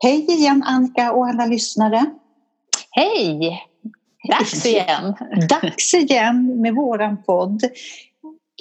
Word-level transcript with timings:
Hej 0.00 0.30
igen 0.30 0.62
Annika 0.66 1.12
och 1.12 1.26
alla 1.26 1.46
lyssnare. 1.46 2.06
Hej! 2.90 3.62
Dags 4.28 4.66
igen. 4.66 5.14
Dags 5.48 5.94
igen 5.94 6.60
med 6.60 6.74
våran 6.74 7.22
podd. 7.22 7.62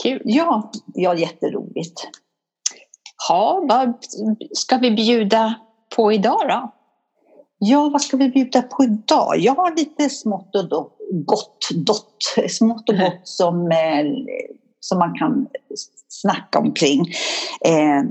Kul. 0.04 0.22
Ja, 0.26 0.72
ja 0.94 1.16
jätteroligt. 1.16 2.08
Ja, 3.30 3.66
vad 3.70 3.94
ska 4.54 4.78
vi 4.78 4.92
bjuda 4.92 5.56
på 5.96 6.12
idag 6.12 6.42
då? 6.50 6.74
Ja, 7.60 7.90
vad 7.90 8.02
ska 8.02 8.18
vi 8.18 8.30
bjuda 8.30 8.62
på 8.62 8.84
idag? 8.84 9.38
Jag 9.38 9.56
har 9.56 9.76
lite 9.76 10.10
smått 10.10 10.56
och 10.56 10.70
dott, 10.70 10.98
gott, 11.26 11.70
dott, 11.86 12.50
smått 12.50 12.90
och 12.90 12.96
gott 13.00 13.22
som, 13.24 13.72
eh, 13.72 14.06
som 14.80 15.00
man 15.00 15.14
kan 15.14 15.48
snacka 16.08 16.60
omkring. 16.60 17.02
Eh, 17.66 18.04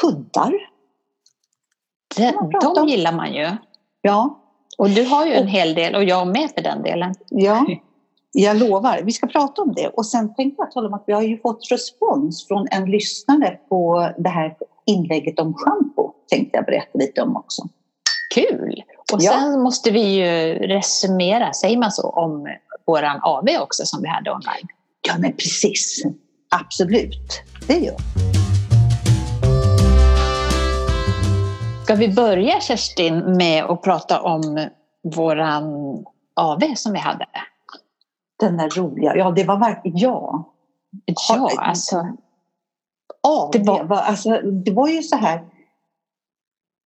kuddar. 0.00 0.75
De, 2.16 2.74
de 2.74 2.88
gillar 2.88 3.12
man 3.12 3.34
ju. 3.34 3.50
Ja. 4.00 4.40
Och 4.78 4.90
du 4.90 5.04
har 5.04 5.26
ju 5.26 5.32
en 5.32 5.46
hel 5.46 5.74
del 5.74 5.94
och 5.94 6.04
jag 6.04 6.26
med 6.26 6.50
för 6.54 6.62
den 6.62 6.82
delen. 6.82 7.14
Ja, 7.28 7.66
jag 8.32 8.56
lovar. 8.56 9.00
Vi 9.04 9.12
ska 9.12 9.26
prata 9.26 9.62
om 9.62 9.72
det. 9.74 9.88
Och 9.88 10.06
sen 10.06 10.34
tänkte 10.34 10.62
jag 10.62 10.72
tala 10.72 10.88
om 10.88 10.94
att 10.94 11.04
vi 11.06 11.12
har 11.12 11.22
ju 11.22 11.38
fått 11.38 11.70
respons 11.70 12.48
från 12.48 12.66
en 12.70 12.90
lyssnare 12.90 13.58
på 13.68 14.10
det 14.18 14.28
här 14.28 14.56
inlägget 14.86 15.38
om 15.40 15.54
schampo. 15.54 16.12
Tänkte 16.28 16.56
jag 16.56 16.64
berätta 16.64 16.98
lite 16.98 17.22
om 17.22 17.36
också. 17.36 17.62
Kul! 18.34 18.82
Och 19.12 19.18
ja. 19.22 19.32
sen 19.32 19.60
måste 19.60 19.90
vi 19.90 20.00
ju 20.00 20.54
resumera, 20.54 21.52
säger 21.52 21.78
man 21.78 21.92
så, 21.92 22.10
om 22.10 22.48
våran 22.86 23.20
AV 23.22 23.48
också 23.60 23.86
som 23.86 24.02
vi 24.02 24.08
hade 24.08 24.30
online. 24.30 24.68
Ja, 25.08 25.14
men 25.18 25.32
precis. 25.32 26.02
Absolut, 26.50 27.42
det 27.66 27.78
gör 27.78 27.96
Ska 31.86 31.94
vi 31.94 32.08
börja 32.08 32.60
Kerstin 32.60 33.36
med 33.36 33.64
att 33.64 33.82
prata 33.82 34.22
om 34.22 34.68
våran 35.02 35.64
AV 36.34 36.74
som 36.76 36.92
vi 36.92 36.98
hade? 36.98 37.26
Den 38.38 38.56
där 38.56 38.70
roliga, 38.70 39.16
ja 39.16 39.30
det 39.30 39.44
var 39.44 39.56
verkligen, 39.58 39.98
ja. 39.98 40.44
Ja, 41.28 41.50
alltså. 41.58 42.06
AV, 43.22 43.50
det 43.52 43.82
var, 43.82 43.96
alltså, 43.96 44.40
det 44.40 44.70
var 44.70 44.88
ju 44.88 45.02
så 45.02 45.16
här, 45.16 45.44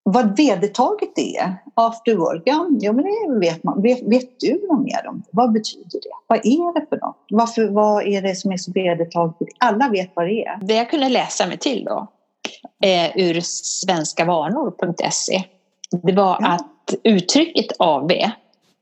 vad 0.02 0.36
vedertaget 0.36 1.18
är, 1.18 1.54
after 1.74 2.16
work, 2.16 2.42
ja, 2.44 2.66
ja 2.80 2.92
men 2.92 3.04
det 3.04 3.38
vet 3.38 3.64
man. 3.64 3.82
Vet, 3.82 4.02
vet 4.02 4.40
du 4.40 4.66
något 4.68 4.84
mer 4.84 5.06
om 5.08 5.18
det? 5.18 5.28
Vad 5.32 5.52
betyder 5.52 6.00
det? 6.00 6.14
Vad 6.26 6.38
är 6.38 6.80
det 6.80 6.86
för 6.86 6.96
något? 6.96 7.24
Varför, 7.30 7.68
vad 7.68 8.06
är 8.06 8.22
det 8.22 8.34
som 8.34 8.52
är 8.52 8.56
så 8.56 8.72
vedertaget? 8.72 9.48
Alla 9.58 9.88
vet 9.88 10.10
vad 10.14 10.26
det 10.26 10.44
är. 10.44 10.58
Det 10.62 10.74
jag 10.74 10.90
kunde 10.90 11.08
läsa 11.08 11.46
mig 11.46 11.58
till 11.58 11.84
då, 11.84 12.06
eh, 12.84 13.16
ur 13.16 13.40
svenskavanor.se, 13.42 15.42
det 16.02 16.12
var 16.12 16.38
ja. 16.40 16.48
att 16.48 16.94
uttrycket 17.04 17.66
AV, 17.78 18.10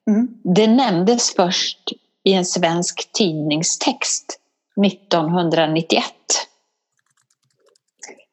mm. 0.09 0.29
det 0.45 0.67
nämndes 0.67 1.35
först 1.35 1.93
i 2.25 2.33
en 2.33 2.45
svensk 2.45 3.13
tidningstext 3.13 4.41
1991. 4.87 6.05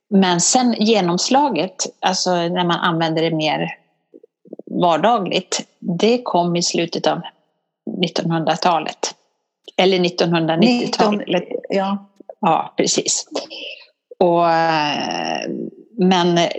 Men 0.10 0.42
sen 0.42 0.76
genomslaget, 0.80 1.76
alltså 2.00 2.32
när 2.32 2.66
man 2.66 2.80
använder 2.80 3.22
det 3.22 3.36
mer 3.36 3.78
vardagligt, 4.66 5.68
det 5.80 6.22
kom 6.24 6.56
i 6.56 6.64
slutet 6.64 7.08
av 7.08 7.22
1900-talet. 8.06 9.16
Eller 9.78 9.98
1990-talet. 9.98 11.44
Ja. 11.70 12.10
ja, 12.42 12.74
precis. 12.78 13.28
Och, 14.20 14.52
eh, 14.52 15.50
men 15.98 16.38
eh, 16.38 16.50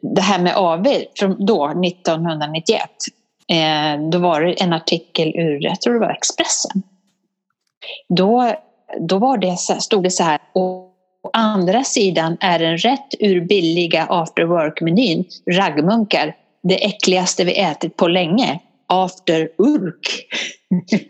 det 0.00 0.20
här 0.20 0.38
med 0.38 0.56
AV, 0.56 0.86
från 1.18 1.46
då, 1.46 1.66
1991, 1.66 2.80
eh, 3.48 4.10
då 4.10 4.18
var 4.18 4.40
det 4.40 4.52
en 4.52 4.72
artikel 4.72 5.28
ur, 5.28 5.64
jag 5.64 5.80
tror 5.80 5.94
det 5.94 6.00
var 6.00 6.10
Expressen. 6.10 6.82
Då, 8.08 8.52
då 9.00 9.18
var 9.18 9.38
det, 9.38 9.56
stod 9.56 10.02
det 10.02 10.10
så 10.10 10.22
här, 10.22 10.38
Å 10.54 10.88
andra 11.32 11.84
sidan 11.84 12.36
är 12.40 12.58
den 12.58 12.78
rätt 12.78 13.14
ur 13.18 13.40
billiga 13.40 14.06
after 14.08 14.42
work-menyn, 14.42 15.24
raggmunkar, 15.50 16.36
det 16.62 16.84
äckligaste 16.84 17.44
vi 17.44 17.60
ätit 17.60 17.96
på 17.96 18.08
länge. 18.08 18.58
After 18.86 19.50
urk. 19.58 20.26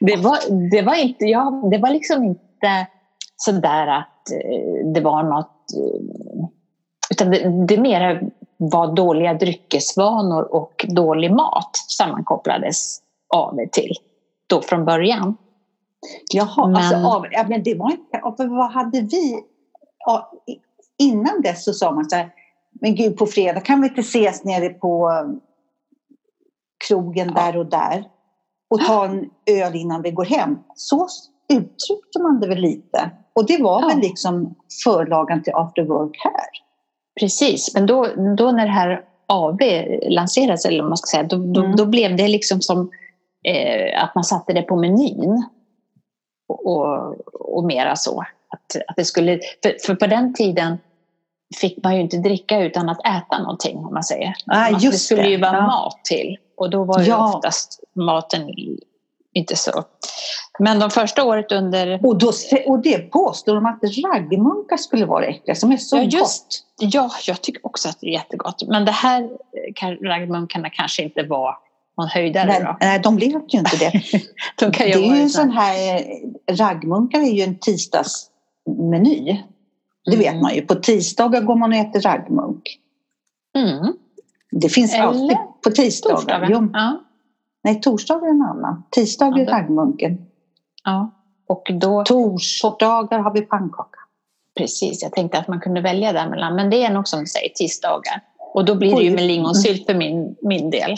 det, 0.00 0.16
var, 0.16 0.70
det 0.70 0.82
var 0.82 0.94
inte, 0.94 1.24
ja, 1.24 1.68
det 1.70 1.78
var 1.78 1.90
liksom 1.90 2.24
inte 2.24 2.86
sådär 3.44 3.86
att 3.86 4.30
eh, 4.30 4.92
det 4.94 5.00
var 5.00 5.22
något 5.22 5.72
eh, 5.76 6.48
utan 7.10 7.30
det, 7.30 7.66
det 7.66 7.80
mer 7.80 8.30
var 8.56 8.94
dåliga 8.94 9.34
dryckesvanor 9.34 10.54
och 10.54 10.86
dålig 10.88 11.32
mat 11.32 11.76
sammankopplades 11.76 13.00
av 13.34 13.56
det 13.56 13.72
till 13.72 13.94
då 14.46 14.62
från 14.62 14.84
början. 14.84 15.36
Jaha, 16.32 16.66
men... 16.66 16.76
Alltså, 16.76 16.96
av, 16.96 17.26
ja, 17.30 17.46
men 17.48 17.62
det 17.62 17.74
var 17.74 17.90
inte, 17.90 18.46
vad 18.46 18.70
hade 18.70 19.00
vi? 19.00 19.40
Ja, 20.06 20.32
innan 20.98 21.42
dess 21.42 21.64
så 21.64 21.72
sa 21.72 21.92
man 21.92 22.10
så 22.10 22.16
här, 22.16 22.30
men 22.80 22.94
gud 22.94 23.16
på 23.16 23.26
fredag 23.26 23.60
kan 23.60 23.80
vi 23.80 23.88
inte 23.88 24.00
ses 24.00 24.44
nere 24.44 24.68
på 24.68 25.10
krogen 26.88 27.34
där 27.34 27.56
och 27.56 27.66
där 27.66 28.04
och 28.70 28.80
ta 28.80 29.04
en 29.04 29.30
öl 29.46 29.76
innan 29.76 30.02
vi 30.02 30.10
går 30.10 30.24
hem. 30.24 30.58
Så 30.74 31.06
uttryckte 31.50 32.22
man 32.22 32.40
det 32.40 32.48
väl 32.48 32.58
lite. 32.58 33.10
Och 33.32 33.46
det 33.46 33.62
var 33.62 33.80
ja. 33.82 33.88
väl 33.88 33.98
liksom 33.98 34.54
förlagan 34.84 35.42
till 35.42 35.54
After 35.54 35.82
Work 35.82 36.16
här. 36.24 36.46
Precis, 37.20 37.74
men 37.74 37.86
då, 37.86 38.06
då 38.36 38.50
när 38.50 38.66
det 38.66 38.72
här 38.72 39.04
AV 39.26 39.58
lanserades, 40.08 40.64
eller 40.64 40.82
man 40.82 40.96
ska 40.96 41.06
säga, 41.06 41.22
då, 41.22 41.36
då, 41.36 41.60
mm. 41.60 41.76
då 41.76 41.86
blev 41.86 42.16
det 42.16 42.28
liksom 42.28 42.60
som 42.60 42.90
eh, 43.44 44.02
att 44.04 44.14
man 44.14 44.24
satte 44.24 44.52
det 44.52 44.62
på 44.62 44.76
menyn 44.76 45.44
och, 46.48 47.14
och 47.56 47.64
mera 47.64 47.96
så. 47.96 48.24
Att, 48.48 48.82
att 48.88 48.96
det 48.96 49.04
skulle, 49.04 49.40
för, 49.62 49.76
för, 49.86 49.94
på 49.94 50.06
den 50.06 50.34
tiden 50.34 50.78
fick 51.60 51.84
man 51.84 51.94
ju 51.96 52.00
inte 52.00 52.16
dricka 52.16 52.60
utan 52.60 52.88
att 52.88 53.00
äta 53.06 53.38
någonting 53.38 53.78
om 53.78 53.94
man 53.94 54.04
säger. 54.04 54.34
Ah, 54.46 54.68
just 54.68 54.92
det 54.92 54.98
skulle 54.98 55.22
det. 55.22 55.28
ju 55.28 55.40
vara 55.40 55.56
ja. 55.56 55.66
mat 55.66 56.04
till 56.04 56.36
och 56.56 56.70
då 56.70 56.84
var 56.84 57.00
ju 57.00 57.06
ja. 57.06 57.34
oftast 57.34 57.80
maten 57.94 58.54
inte 59.34 59.56
så. 59.56 59.84
Men 60.60 60.78
de 60.78 60.90
första 60.90 61.24
året 61.24 61.52
under... 61.52 62.06
Och, 62.06 62.18
då, 62.18 62.32
och 62.66 62.78
det 62.78 62.98
påstår 62.98 63.54
de 63.54 63.66
att 63.66 63.80
raggmunkar 63.82 64.76
skulle 64.76 65.06
vara 65.06 65.24
äckliga 65.24 65.54
som 65.54 65.72
är 65.72 65.76
så 65.76 65.96
ja, 65.96 66.02
just, 66.02 66.64
gott. 66.78 66.92
Ja, 66.94 67.10
jag 67.26 67.42
tycker 67.42 67.66
också 67.66 67.88
att 67.88 68.00
det 68.00 68.06
är 68.06 68.12
jättegott. 68.12 68.62
Men 68.68 68.84
det 68.84 68.92
här 68.92 69.30
raggmunkarna 70.08 70.70
kanske 70.70 71.02
inte 71.02 71.22
var 71.22 71.54
någon 71.98 72.08
höjdare 72.08 72.46
nej, 72.46 72.62
då? 72.64 72.76
Nej, 72.80 73.00
de 73.00 73.16
blev 73.16 73.30
ju 73.30 73.58
inte 73.58 73.76
det. 73.76 73.92
de 74.58 74.70
det 74.70 74.92
är 74.92 75.14
ju 75.14 75.22
en 75.22 75.30
sån 75.30 75.50
här, 75.50 76.02
raggmunkar 76.50 77.20
är 77.20 77.32
ju 77.32 77.42
en 77.42 77.58
tisdagsmeny. 77.58 79.42
Det 80.04 80.16
vet 80.16 80.28
mm. 80.28 80.42
man 80.42 80.54
ju. 80.54 80.62
På 80.62 80.74
tisdagar 80.74 81.40
går 81.40 81.56
man 81.56 81.72
och 81.72 81.78
äter 81.78 82.00
raggmunk. 82.00 82.62
Mm. 83.56 83.94
Det 84.50 84.68
finns 84.68 84.94
Eller 84.94 85.04
alltid 85.04 85.36
på 85.64 85.70
tisdagar. 85.70 86.46
Jo. 86.50 86.70
Ja. 86.72 87.00
Nej, 87.64 87.80
torsdagar 87.80 88.26
är 88.26 88.30
en 88.30 88.42
annan. 88.42 88.82
Tisdag 88.90 89.40
är 89.40 89.46
raggmunken. 89.46 90.26
Ja. 90.84 91.10
Och 91.48 91.70
då... 91.80 92.04
Torsdagar 92.04 93.18
har 93.18 93.34
vi 93.34 93.40
pannkaka. 93.40 93.98
Precis, 94.58 95.02
jag 95.02 95.12
tänkte 95.12 95.38
att 95.38 95.48
man 95.48 95.60
kunde 95.60 95.80
välja 95.80 96.12
däremellan. 96.12 96.54
Men 96.54 96.70
det 96.70 96.84
är 96.84 96.90
nog 96.90 97.08
som 97.08 97.20
du 97.20 97.26
säger, 97.26 97.48
tisdagar. 97.48 98.20
Och 98.54 98.64
då 98.64 98.74
blir 98.74 98.96
det 98.96 99.02
ju 99.02 99.14
med 99.14 99.24
lingonsylt 99.24 99.86
för 99.86 99.94
min, 99.94 100.36
min 100.42 100.70
del. 100.70 100.96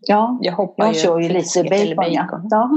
Ja, 0.00 0.38
jag, 0.42 0.52
hoppar 0.52 0.86
jag 0.86 0.96
kör 0.96 1.20
ju 1.20 1.28
lite 1.28 1.62
bacon. 1.62 1.96
bacon. 1.96 2.48
Ja. 2.50 2.70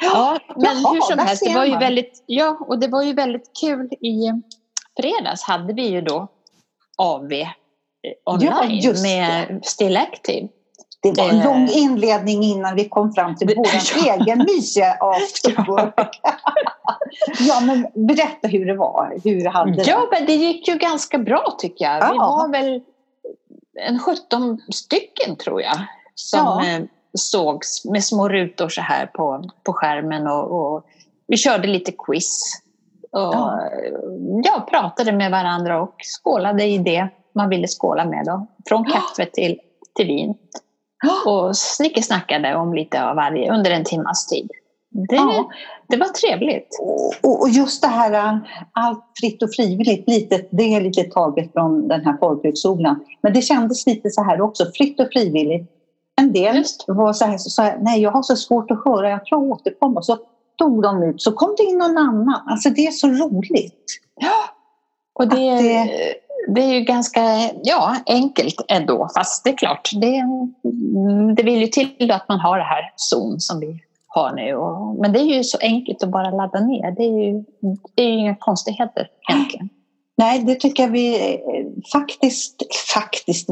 Ja, 0.00 0.38
men 0.56 0.64
Jaha, 0.64 0.92
hur 0.92 1.00
som 1.00 1.18
helst, 1.18 1.44
det 1.46 1.54
var 1.54 1.64
ju 1.64 1.78
väldigt, 1.78 2.24
ja, 2.26 2.58
och 2.60 2.78
det 2.78 2.88
var 2.88 3.02
ju 3.02 3.12
väldigt 3.12 3.50
kul. 3.60 3.88
I 4.00 4.32
fredags 5.00 5.42
hade 5.42 5.72
vi 5.72 5.88
ju 5.88 6.00
då 6.00 6.28
AV 6.98 7.32
online 8.24 8.80
ja, 8.82 8.92
med 9.02 9.60
Still 9.64 9.96
Active. 9.96 10.48
Det 11.12 11.22
var 11.22 11.28
en 11.28 11.40
lång 11.40 11.68
inledning 11.68 12.42
innan 12.42 12.76
vi 12.76 12.88
kom 12.88 13.12
fram 13.12 13.36
till 13.36 13.52
vår 13.56 13.66
ja. 14.06 14.14
egen 14.14 14.38
mysiga 14.38 14.92
afterwork. 15.00 16.20
ja, 17.38 17.60
men 17.60 18.06
berätta 18.06 18.48
hur 18.48 18.66
det 18.66 18.74
var. 18.74 19.20
Hur 19.24 19.44
hade 19.44 19.82
ja, 19.82 20.08
men 20.10 20.26
det 20.26 20.32
gick 20.32 20.68
ju 20.68 20.74
ganska 20.74 21.18
bra 21.18 21.56
tycker 21.58 21.84
jag. 21.84 22.02
Ja. 22.02 22.12
Vi 22.12 22.18
var 22.18 22.48
väl 22.48 22.82
en 23.88 23.98
17 23.98 24.60
stycken 24.72 25.36
tror 25.36 25.62
jag 25.62 25.76
som 26.14 26.40
ja. 26.40 26.66
Eh, 26.66 26.82
sågs 27.14 27.84
med 27.84 28.04
små 28.04 28.28
rutor 28.28 28.68
så 28.68 28.80
här 28.80 29.06
på, 29.06 29.44
på 29.62 29.72
skärmen 29.72 30.26
och, 30.26 30.74
och 30.74 30.86
vi 31.26 31.36
körde 31.36 31.68
lite 31.68 31.92
quiz. 31.92 32.40
Och 33.10 33.20
ja. 33.20 33.60
ja. 34.44 34.66
pratade 34.70 35.12
med 35.12 35.30
varandra 35.30 35.82
och 35.82 35.94
skålade 36.02 36.64
i 36.64 36.78
det 36.78 37.08
man 37.34 37.48
ville 37.48 37.66
skåla 37.66 38.04
med. 38.04 38.24
Då. 38.24 38.46
Från 38.68 38.84
kaffe 38.84 39.26
till, 39.26 39.60
till 39.94 40.06
vin. 40.06 40.34
Och 41.26 41.56
snickesnackade 41.56 42.56
om 42.56 42.74
lite 42.74 43.04
av 43.04 43.16
varje 43.16 43.54
under 43.54 43.70
en 43.70 43.84
timmas 43.84 44.26
tid. 44.26 44.50
det, 44.90 45.16
ja. 45.16 45.50
det 45.88 45.96
var 45.96 46.06
trevligt. 46.06 46.68
Och, 47.22 47.40
och, 47.42 47.48
just 47.48 47.82
det 47.82 47.88
här 47.88 48.12
äh, 48.12 48.38
allt 48.72 49.04
fritt 49.20 49.42
och 49.42 49.54
frivilligt, 49.56 50.08
lite, 50.08 50.44
det 50.50 50.74
är 50.74 50.80
lite 50.80 51.02
taget 51.02 51.52
från 51.52 51.88
den 51.88 52.04
här 52.04 52.16
folkhögskolan. 52.20 53.04
Men 53.22 53.32
det 53.32 53.42
kändes 53.42 53.86
lite 53.86 54.10
så 54.10 54.22
här 54.22 54.40
också, 54.40 54.64
fritt 54.74 55.00
och 55.00 55.08
frivilligt. 55.12 55.70
En 56.16 56.32
del 56.32 56.56
just. 56.56 56.84
var 56.88 57.12
så 57.12 57.24
här, 57.24 57.38
så 57.38 57.62
här, 57.62 57.78
nej 57.80 58.00
jag 58.00 58.10
har 58.10 58.22
så 58.22 58.36
svårt 58.36 58.70
att 58.70 58.84
höra, 58.84 59.10
jag 59.10 59.24
tror 59.24 59.42
jag 59.42 59.52
återkommer. 59.52 60.00
Så 60.00 60.18
tog 60.58 60.82
de 60.82 61.02
ut, 61.02 61.22
så 61.22 61.32
kom 61.32 61.54
det 61.56 61.62
in 61.62 61.78
någon 61.78 61.98
annan. 61.98 62.42
Alltså 62.46 62.70
det 62.70 62.86
är 62.86 62.90
så 62.90 63.08
roligt. 63.08 64.00
Ja, 64.20 64.54
och 65.14 65.28
det, 65.28 65.36
det, 65.36 65.90
det 66.48 66.60
är 66.60 66.74
ju 66.74 66.80
ganska 66.80 67.20
ja, 67.62 67.96
enkelt 68.06 68.64
ändå. 68.68 69.08
Fast 69.16 69.44
det 69.44 69.50
är 69.50 69.56
klart, 69.56 69.90
det, 69.92 70.22
det 71.36 71.42
vill 71.42 71.60
ju 71.60 71.66
till 71.66 72.10
att 72.10 72.28
man 72.28 72.40
har 72.40 72.58
det 72.58 72.64
här 72.64 72.92
Zoom 72.96 73.40
som 73.40 73.60
vi 73.60 73.80
har 74.06 74.32
nu. 74.32 74.54
Och, 74.54 74.96
men 74.96 75.12
det 75.12 75.20
är 75.20 75.36
ju 75.36 75.44
så 75.44 75.58
enkelt 75.60 76.02
att 76.02 76.10
bara 76.10 76.30
ladda 76.30 76.60
ner. 76.60 76.90
Det 76.90 77.02
är 77.02 77.26
ju, 77.26 77.44
det 77.94 78.02
är 78.02 78.06
ju 78.06 78.18
inga 78.18 78.34
konstigheter 78.34 79.08
egentligen. 79.30 79.68
Nej, 80.16 80.38
det 80.38 80.54
tycker 80.54 80.82
jag 80.82 80.90
vi 80.90 81.38
faktiskt, 81.92 82.62
faktiskt, 82.94 83.48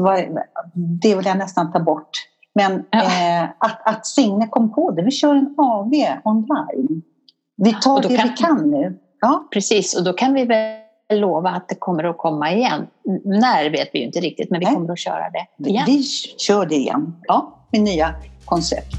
det 0.73 1.15
vill 1.15 1.25
jag 1.25 1.37
nästan 1.37 1.71
ta 1.71 1.79
bort. 1.79 2.09
Men 2.55 2.83
ja. 2.89 2.99
eh, 2.99 3.43
att, 3.43 3.87
att 3.87 4.05
Signe 4.05 4.47
kom 4.47 4.73
på 4.73 4.91
det, 4.91 5.01
vi 5.01 5.11
kör 5.11 5.35
en 5.35 5.55
AV 5.57 5.91
online. 6.23 7.01
Vi 7.55 7.73
tar 7.73 8.01
det 8.01 8.17
kan, 8.17 8.29
vi 8.29 8.35
kan 8.35 8.71
nu. 8.71 8.99
Ja. 9.21 9.47
Precis, 9.53 9.97
och 9.97 10.03
då 10.03 10.13
kan 10.13 10.33
vi 10.33 10.45
väl 10.45 10.82
lova 11.15 11.49
att 11.49 11.69
det 11.69 11.75
kommer 11.75 12.03
att 12.03 12.17
komma 12.17 12.53
igen. 12.53 12.87
När 13.25 13.69
vet 13.69 13.89
vi 13.93 13.99
ju 13.99 14.05
inte 14.05 14.19
riktigt, 14.19 14.49
men 14.49 14.59
vi 14.59 14.65
Nej. 14.65 14.75
kommer 14.75 14.93
att 14.93 14.99
köra 14.99 15.29
det 15.29 15.69
igen. 15.69 15.83
Vi 15.87 16.03
kör 16.37 16.65
det 16.65 16.75
igen, 16.75 17.15
ja, 17.27 17.67
med 17.71 17.81
nya 17.81 18.15
koncept. 18.45 18.95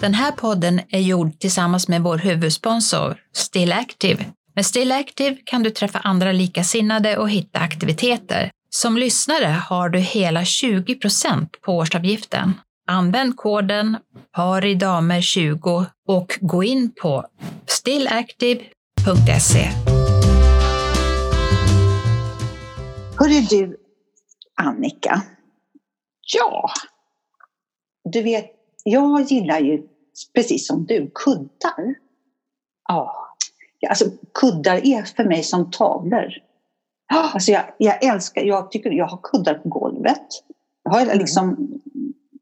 Den 0.00 0.14
här 0.14 0.32
podden 0.32 0.80
är 0.90 1.00
gjord 1.00 1.38
tillsammans 1.38 1.88
med 1.88 2.02
vår 2.02 2.18
huvudsponsor 2.18 3.16
Still 3.32 3.72
Active. 3.72 4.24
Med 4.54 4.66
Still 4.66 4.92
Active 4.92 5.36
kan 5.44 5.62
du 5.62 5.70
träffa 5.70 5.98
andra 5.98 6.32
likasinnade 6.32 7.16
och 7.16 7.30
hitta 7.30 7.58
aktiviteter. 7.58 8.50
Som 8.70 8.96
lyssnare 8.96 9.56
har 9.68 9.88
du 9.88 9.98
hela 9.98 10.40
20% 10.40 11.46
på 11.62 11.76
årsavgiften. 11.76 12.54
Använd 12.86 13.36
koden 13.36 13.96
paridamer20 14.36 15.86
och 16.06 16.38
gå 16.40 16.64
in 16.64 16.92
på 17.02 17.24
stillactive.se. 17.66 19.68
Hörru 23.18 23.40
du, 23.50 23.76
Annika. 24.54 25.22
Ja, 26.34 26.70
du 28.04 28.22
vet, 28.22 28.46
jag 28.84 29.22
gillar 29.22 29.60
ju 29.60 29.82
precis 30.34 30.66
som 30.66 30.86
du 30.86 31.10
kuddar. 31.14 31.94
Ja. 32.88 33.28
Alltså 33.88 34.04
kuddar 34.34 34.86
är 34.86 35.02
för 35.02 35.24
mig 35.24 35.42
som 35.42 35.70
tavlor. 35.70 36.32
Alltså 37.06 37.52
jag, 37.52 37.64
jag 37.78 38.04
älskar, 38.04 38.42
jag 38.42 38.70
tycker 38.70 38.90
jag 38.90 39.06
har 39.06 39.20
kuddar 39.22 39.54
på 39.54 39.68
golvet. 39.68 40.26
Jag 40.82 40.92
har 40.92 41.00
mm. 41.00 41.18
liksom 41.18 41.68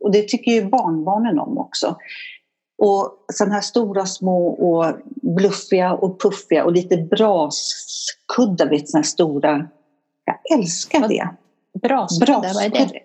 och 0.00 0.12
det 0.12 0.28
tycker 0.28 0.52
ju 0.52 0.68
barnbarnen 0.68 1.38
om 1.38 1.58
också. 1.58 1.96
Och 2.82 3.26
sådana 3.32 3.54
här 3.54 3.60
stora, 3.62 4.06
små 4.06 4.48
och 4.48 4.94
bluffiga 5.22 5.92
och 5.92 6.20
puffiga 6.20 6.64
och 6.64 6.72
lite 6.72 6.96
braskuddar, 6.96 8.68
vet 8.68 8.88
sådana 8.88 9.00
här 9.00 9.08
stora. 9.08 9.68
Jag 10.24 10.58
älskar 10.58 11.08
det. 11.08 11.28
Braskuddar, 11.82 12.54
vad 12.54 12.64
är 12.64 12.70
det? 12.70 13.00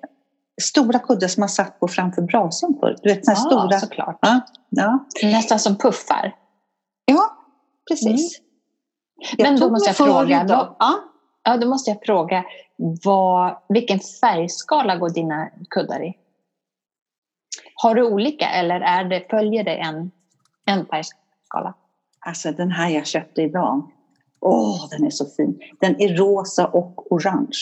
Stora 0.62 1.00
kuddar 1.00 1.28
som 1.28 1.42
man 1.42 1.50
satt 1.50 1.80
på 1.80 1.88
framför 1.88 2.22
brasan 2.22 2.78
förut. 2.80 3.00
Du 3.04 3.14
vet, 3.14 3.26
såna 3.26 3.38
ja, 3.38 3.46
stora. 3.46 3.80
såklart. 3.80 4.20
Ja, 4.22 4.42
ja. 4.70 5.06
Nästan 5.24 5.60
som 5.60 5.76
puffar. 5.76 6.36
Ja, 7.06 7.30
precis. 7.90 8.40
Mm. 8.40 8.46
Men 9.38 9.60
då 9.60 9.70
måste 9.70 9.90
jag 9.90 9.98
fråga, 9.98 10.44
då, 10.44 10.76
ja? 10.80 10.96
ja, 11.44 11.58
då 11.58 11.70
måste 11.70 11.92
jag 11.92 12.00
fråga 12.06 12.44
vad, 13.04 13.58
vilken 13.70 14.00
färgskala 14.00 14.96
går 14.96 15.10
dina 15.10 15.50
kuddar 15.70 16.04
i? 16.04 16.14
Har 17.76 17.96
du 17.96 18.04
olika 18.04 18.50
eller 18.50 18.82
är 18.82 19.04
det, 19.04 19.30
följer 19.30 19.64
det 19.64 19.76
en, 19.76 20.12
en 20.66 20.86
färgskala? 20.86 21.74
Alltså 22.20 22.52
den 22.52 22.72
här 22.72 22.90
jag 22.90 23.08
köpte 23.08 23.42
idag, 23.42 23.92
åh 24.40 24.86
oh, 24.86 24.90
den 24.90 25.06
är 25.06 25.10
så 25.10 25.26
fin. 25.26 25.60
Den 25.80 26.02
är 26.02 26.18
rosa 26.18 26.68
och 26.68 27.12
orange. 27.12 27.60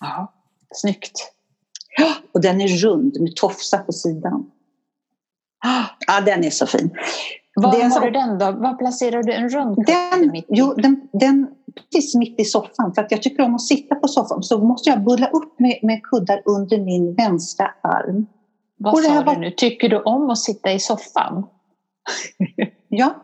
Ja, 0.00 0.32
snyggt. 0.70 1.32
Ja, 1.96 2.14
och 2.32 2.40
den 2.40 2.60
är 2.60 2.68
rund 2.68 3.20
med 3.20 3.36
tofsar 3.36 3.78
på 3.78 3.92
sidan. 3.92 4.50
Ja, 6.06 6.20
den 6.20 6.44
är 6.44 6.50
så 6.50 6.66
fin. 6.66 6.90
Var 7.54 7.82
har 7.82 7.90
så... 7.90 8.00
du 8.00 8.10
den 8.10 8.38
då? 8.38 8.52
Var 8.52 8.74
placerar 8.74 9.22
du 9.22 9.32
en 9.32 9.48
rund 9.48 9.86
den, 9.86 10.30
mitt 10.30 10.44
i? 10.44 10.46
Jo, 10.48 10.74
den, 10.74 11.08
den 11.12 11.46
precis 11.74 12.14
mitt 12.14 12.40
i 12.40 12.44
soffan. 12.44 12.94
För 12.94 13.02
att 13.02 13.10
jag 13.10 13.22
tycker 13.22 13.42
om 13.42 13.54
att 13.54 13.62
sitta 13.62 13.94
på 13.94 14.08
soffan. 14.08 14.42
Så 14.42 14.58
måste 14.58 14.90
jag 14.90 15.04
bulla 15.04 15.26
upp 15.26 15.60
med, 15.60 15.78
med 15.82 16.02
kuddar 16.02 16.42
under 16.44 16.78
min 16.78 17.14
vänstra 17.14 17.70
arm. 17.80 18.26
Vad 18.76 18.98
sa 18.98 19.22
du 19.22 19.40
nu? 19.40 19.50
Tycker 19.50 19.88
du 19.88 20.02
om 20.02 20.30
att 20.30 20.38
sitta 20.38 20.72
i 20.72 20.80
soffan? 20.80 21.46
ja. 22.88 23.14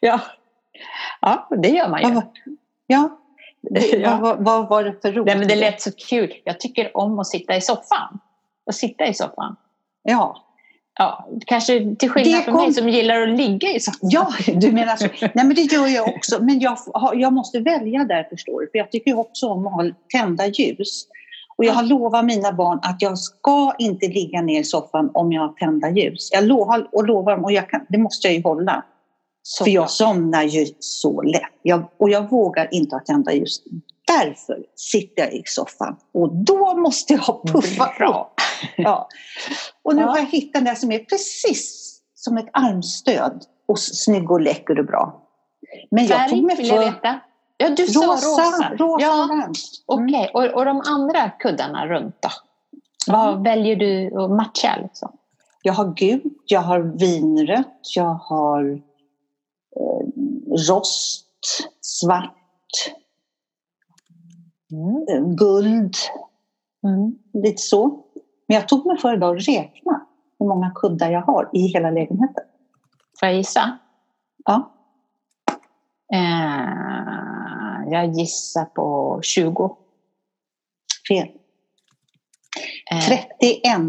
ja. 0.00 0.20
Ja, 1.20 1.48
det 1.62 1.68
gör 1.68 1.88
man 1.88 2.00
ju. 2.02 2.20
Ja. 2.86 3.18
ja. 3.92 4.18
Vad, 4.22 4.44
vad, 4.44 4.68
var 4.68 4.84
det 4.84 5.02
för 5.02 5.12
roligt? 5.12 5.26
Nej, 5.26 5.38
men 5.38 5.48
det 5.48 5.56
lät 5.56 5.80
så 5.80 5.90
kul. 5.92 6.34
Jag 6.44 6.60
tycker 6.60 6.96
om 6.96 7.18
att 7.18 7.26
sitta 7.26 7.56
i 7.56 7.60
soffan. 7.60 8.18
Att 8.66 8.74
sitta 8.74 9.06
i 9.06 9.14
soffan. 9.14 9.56
Ja. 10.02 10.46
Ja, 10.98 11.28
kanske 11.46 11.96
till 11.96 12.10
skillnad 12.10 12.44
från 12.44 12.54
mig 12.54 12.74
som 12.74 12.88
gillar 12.88 13.22
att 13.22 13.28
ligga 13.28 13.72
i 13.72 13.80
soffan. 13.80 14.10
Ja, 14.10 14.32
du 14.46 14.72
menar 14.72 14.96
så. 14.96 15.06
Nej, 15.20 15.30
men 15.34 15.54
det 15.54 15.62
gör 15.62 15.86
jag 15.86 16.08
också. 16.08 16.42
Men 16.42 16.60
jag, 16.60 16.78
jag 17.14 17.32
måste 17.32 17.60
välja 17.60 18.04
där, 18.04 18.24
förstår 18.30 18.60
du. 18.60 18.70
För 18.70 18.78
jag 18.78 18.90
tycker 18.90 19.18
också 19.18 19.48
om 19.48 19.66
att 19.66 19.72
ha 19.72 19.84
tända 20.12 20.46
ljus. 20.46 21.06
Och 21.60 21.64
jag 21.64 21.72
har 21.72 21.82
lovat 21.82 22.24
mina 22.24 22.52
barn 22.52 22.78
att 22.82 23.02
jag 23.02 23.18
ska 23.18 23.74
inte 23.78 24.08
ligga 24.08 24.42
ner 24.42 24.60
i 24.60 24.64
soffan 24.64 25.10
om 25.14 25.32
jag 25.32 25.42
har 25.42 25.48
tända 25.48 25.90
ljus. 25.90 26.28
Jag 26.32 26.44
lovar, 26.44 26.88
och 26.92 27.06
lovar 27.06 27.32
dem, 27.32 27.44
och 27.44 27.52
jag 27.52 27.70
kan, 27.70 27.86
det 27.88 27.98
måste 27.98 28.28
jag 28.28 28.36
ju 28.36 28.42
hålla. 28.42 28.84
Så 29.42 29.64
För 29.64 29.70
jag 29.70 29.90
somnar 29.90 30.42
ju 30.42 30.66
så 30.78 31.22
lätt. 31.22 31.42
Jag, 31.62 31.84
och 31.98 32.10
jag 32.10 32.30
vågar 32.30 32.74
inte 32.74 32.96
ha 32.96 33.00
tända 33.00 33.32
ljus. 33.32 33.62
Därför 34.06 34.58
sitter 34.74 35.22
jag 35.22 35.32
i 35.32 35.42
soffan. 35.44 35.96
Och 36.14 36.34
då 36.34 36.76
måste 36.76 37.12
jag 37.12 37.42
puffa 37.52 37.92
bra. 37.98 38.34
Ja. 38.76 39.08
Och 39.82 39.96
nu 39.96 40.02
ja. 40.02 40.08
har 40.08 40.18
jag 40.18 40.26
hittat 40.26 40.64
den 40.64 40.76
som 40.76 40.92
är 40.92 40.98
precis 40.98 41.96
som 42.14 42.36
ett 42.36 42.48
armstöd. 42.52 43.44
Och 43.68 43.78
snygg 43.78 44.30
och 44.30 44.40
läcker 44.40 44.78
och 44.78 44.86
bra. 44.86 45.22
Men 45.90 46.06
jag 46.06 46.18
Färg 46.18 46.30
tog 46.30 46.42
mig 46.42 46.56
för... 46.56 46.62
vill 46.62 46.72
jag 46.72 46.80
veta. 46.80 47.20
Ja, 47.62 47.70
du 47.70 47.86
sa 47.86 48.00
rosa. 48.00 48.16
rosa. 48.16 48.74
rosa 48.74 49.06
ja. 49.06 49.24
Mm. 49.32 49.52
Okej, 49.86 50.30
okay. 50.34 50.48
och, 50.48 50.56
och 50.56 50.64
de 50.64 50.82
andra 50.86 51.30
kuddarna 51.30 51.86
runt 51.86 52.16
då? 52.22 52.28
Vad 53.06 53.28
mm. 53.28 53.42
väljer 53.42 53.76
du 53.76 54.22
att 54.22 54.30
matcha? 54.30 54.76
Liksom? 54.82 55.12
Jag 55.62 55.72
har 55.72 55.94
gult, 55.94 56.42
jag 56.46 56.60
har 56.60 56.80
vinrött, 56.80 57.82
jag 57.94 58.14
har 58.14 58.70
eh, 59.76 60.06
rost, 60.68 61.26
svart, 61.80 62.92
mm. 64.72 65.06
Eh, 65.08 65.34
guld. 65.34 65.94
Mm. 66.84 67.18
Lite 67.32 67.62
så. 67.62 68.04
Men 68.46 68.54
jag 68.54 68.68
tog 68.68 68.86
mig 68.86 68.98
för 68.98 69.14
idag 69.14 69.36
att 69.36 69.48
räkna 69.48 70.06
hur 70.38 70.46
många 70.46 70.70
kuddar 70.74 71.10
jag 71.10 71.22
har 71.22 71.50
i 71.52 71.60
hela 71.60 71.90
lägenheten. 71.90 72.44
Får 73.20 73.28
jag 73.28 73.36
gissa? 73.36 73.78
Ja. 74.44 74.72
Eh, 76.12 77.29
jag 77.92 78.14
gissar 78.14 78.64
på 78.64 79.18
20. 79.22 79.76
Fel. 81.08 81.28
Eh, 82.90 83.06
31. 83.06 83.80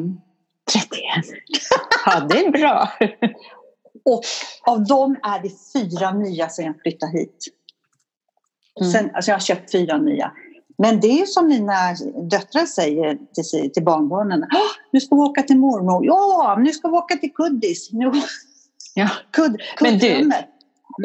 31. 0.71 1.01
ja, 2.05 2.19
det 2.19 2.45
är 2.45 2.51
bra. 2.51 2.89
Och 4.05 4.23
av 4.61 4.87
dem 4.87 5.17
är 5.23 5.39
det 5.39 5.51
fyra 5.73 6.11
nya 6.11 6.49
sedan 6.49 6.65
jag 6.65 6.81
flyttade 6.81 7.11
hit. 7.11 7.47
Mm. 8.79 8.91
Sen, 8.91 9.11
alltså 9.15 9.31
jag 9.31 9.35
har 9.35 9.41
köpt 9.41 9.71
fyra 9.71 9.97
nya. 9.97 10.31
Men 10.77 10.99
det 10.99 11.21
är 11.21 11.25
som 11.25 11.47
mina 11.47 11.93
döttrar 12.29 12.65
säger 12.65 13.17
till, 13.33 13.71
till 13.71 13.83
barnbarnen. 13.83 14.45
Nu 14.91 14.99
ska 14.99 15.15
vi 15.15 15.21
åka 15.21 15.43
till 15.43 15.57
mormor. 15.57 16.05
Ja, 16.05 16.57
nu 16.59 16.73
ska 16.73 16.87
vi 16.87 16.97
åka 16.97 17.15
till 17.15 17.33
kuddis. 17.33 17.89
Nu... 17.91 18.11
Ja. 18.93 19.09
Kudd, 19.31 19.61
Men 19.81 19.97
du, 19.97 20.31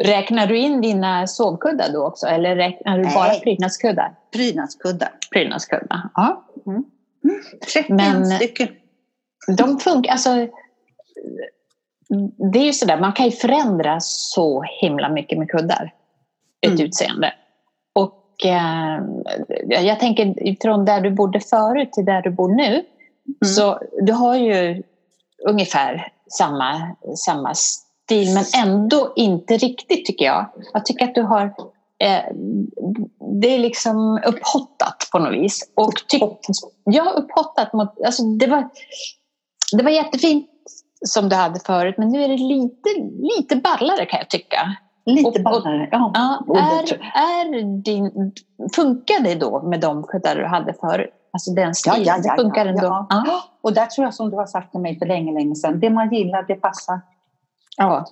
Räknar 0.03 0.47
du 0.47 0.57
in 0.57 0.81
dina 0.81 1.27
sovkuddar 1.27 1.93
då 1.93 2.05
också 2.05 2.27
eller 2.27 2.55
räknar 2.55 2.97
du 2.97 3.03
Nej. 3.03 3.13
bara 3.15 3.33
prydnadskuddar? 3.33 4.15
Prydnadskuddar. 4.33 5.09
Prydnadskuddar, 5.33 6.09
ja. 6.13 6.45
Mm. 6.67 6.83
31 7.73 7.89
Men 7.89 8.25
stycken. 8.25 8.67
De 9.57 9.79
funkar, 9.79 10.11
alltså 10.11 10.47
det 12.53 12.59
är 12.59 12.63
ju 12.63 12.73
sådär, 12.73 12.99
man 12.99 13.13
kan 13.13 13.25
ju 13.25 13.31
förändra 13.31 13.99
så 13.99 14.63
himla 14.81 15.09
mycket 15.09 15.37
med 15.39 15.49
kuddar. 15.49 15.93
Ett 16.61 16.71
mm. 16.71 16.85
utseende. 16.85 17.33
Och 17.93 18.45
eh, 18.45 19.01
jag 19.85 19.99
tänker 19.99 20.55
från 20.61 20.85
där 20.85 21.01
du 21.01 21.11
bodde 21.11 21.39
förut 21.39 21.93
till 21.93 22.05
där 22.05 22.21
du 22.21 22.29
bor 22.29 22.55
nu. 22.55 22.67
Mm. 22.67 22.85
Så 23.55 23.79
du 24.01 24.13
har 24.13 24.35
ju 24.35 24.83
ungefär 25.47 26.11
samma, 26.27 26.95
samma 27.15 27.53
stil 28.07 28.33
men 28.33 28.67
ändå 28.67 29.13
inte 29.15 29.57
riktigt 29.57 30.05
tycker 30.05 30.25
jag. 30.25 30.45
Jag 30.73 30.85
tycker 30.85 31.05
att 31.05 31.15
du 31.15 31.21
har 31.21 31.53
eh, 31.99 32.23
det 33.41 33.55
är 33.55 33.59
liksom 33.59 34.19
upphottat 34.25 35.09
på 35.11 35.19
något 35.19 35.33
vis. 35.33 35.71
Och 35.75 35.93
tyck, 36.07 36.23
ja, 36.83 37.13
upphottat 37.15 37.73
mot, 37.73 37.93
alltså 38.05 38.23
det, 38.23 38.47
var, 38.47 38.69
det 39.77 39.83
var 39.83 39.91
jättefint 39.91 40.47
som 41.05 41.29
du 41.29 41.35
hade 41.35 41.59
förut 41.59 41.95
men 41.97 42.09
nu 42.09 42.23
är 42.23 42.27
det 42.27 42.37
lite, 42.37 42.89
lite 43.37 43.55
ballare 43.55 44.05
kan 44.05 44.19
jag 44.19 44.29
tycka. 44.29 44.75
Lite 45.05 45.39
ballare, 45.39 45.89
ja. 45.91 46.11
ja 46.13 46.59
är, 46.59 46.93
är 47.15 47.81
din, 47.83 48.31
funkar 48.75 49.23
det 49.23 49.35
då 49.35 49.61
med 49.61 49.79
de 49.79 50.03
kuddar 50.03 50.35
du 50.35 50.45
hade 50.45 50.73
förut? 50.73 51.13
Alltså 51.31 51.51
den 51.51 51.75
stilen, 51.75 52.03
ja, 52.03 52.17
ja, 52.17 52.23
ja, 52.23 52.43
funkar 52.43 52.65
ändå? 52.65 53.07
Ja. 53.09 53.43
Och 53.61 53.73
där 53.73 53.85
tror 53.85 54.05
jag 54.05 54.13
som 54.13 54.29
du 54.29 54.37
har 54.37 54.45
sagt 54.45 54.71
till 54.71 54.81
mig 54.81 54.99
för 54.99 55.05
länge, 55.05 55.33
länge 55.33 55.55
sedan, 55.55 55.79
det 55.79 55.89
man 55.89 56.13
gillar 56.13 56.45
det 56.47 56.55
passar. 56.55 57.01
Ja, 57.77 58.05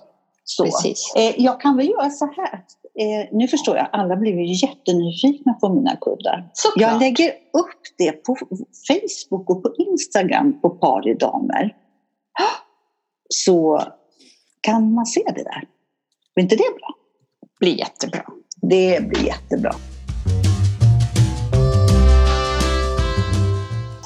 så. 0.44 0.64
precis. 0.64 1.12
Eh, 1.16 1.34
jag 1.36 1.60
kan 1.60 1.76
väl 1.76 1.88
göra 1.88 2.10
så 2.10 2.26
här. 2.36 2.64
Eh, 2.98 3.28
nu 3.32 3.48
förstår 3.48 3.76
jag, 3.76 3.88
alla 3.92 4.16
blir 4.16 4.32
ju 4.32 4.66
jättenyfikna 4.66 5.52
på 5.52 5.68
mina 5.68 5.96
kuddar. 5.96 6.50
Såklart. 6.52 6.90
Jag 6.90 7.00
lägger 7.00 7.28
upp 7.52 7.82
det 7.98 8.12
på 8.12 8.36
Facebook 8.88 9.50
och 9.50 9.62
på 9.62 9.74
Instagram 9.78 10.60
på 10.60 10.70
Paridamer. 10.70 11.74
Så 13.28 13.82
kan 14.60 14.94
man 14.94 15.06
se 15.06 15.22
det 15.26 15.42
där. 15.42 15.64
Blir 16.34 16.42
inte 16.42 16.56
det 16.56 16.74
bra? 16.78 16.94
Det 17.40 17.58
blir 17.58 17.78
jättebra. 17.78 18.24
Det 18.62 19.08
blir 19.08 19.26
jättebra. 19.26 19.72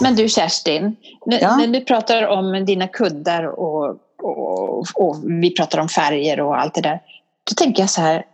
Men 0.01 0.17
du 0.17 0.29
Kerstin, 0.29 0.97
ja. 1.25 1.57
när 1.57 1.67
du 1.67 1.81
pratar 1.81 2.27
om 2.27 2.65
dina 2.65 2.89
kuddar 2.89 3.45
och, 3.45 3.97
och, 4.23 4.87
och, 4.95 5.17
vi 5.43 5.55
pratar 5.55 5.79
om 5.79 5.89
färger 5.89 6.41
och 6.41 6.61
allt 6.61 6.75
det 6.75 6.81
där. 6.81 7.01
Då 7.45 7.55
tänker 7.55 7.83
jag 7.83 7.91
så 7.91 8.01
här, 8.01 8.27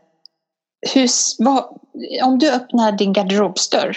hur, 0.95 1.09
vad, 1.45 1.79
om 2.25 2.39
du 2.39 2.53
öppnar 2.53 2.93
din 2.93 3.13
garderobsdörr, 3.13 3.97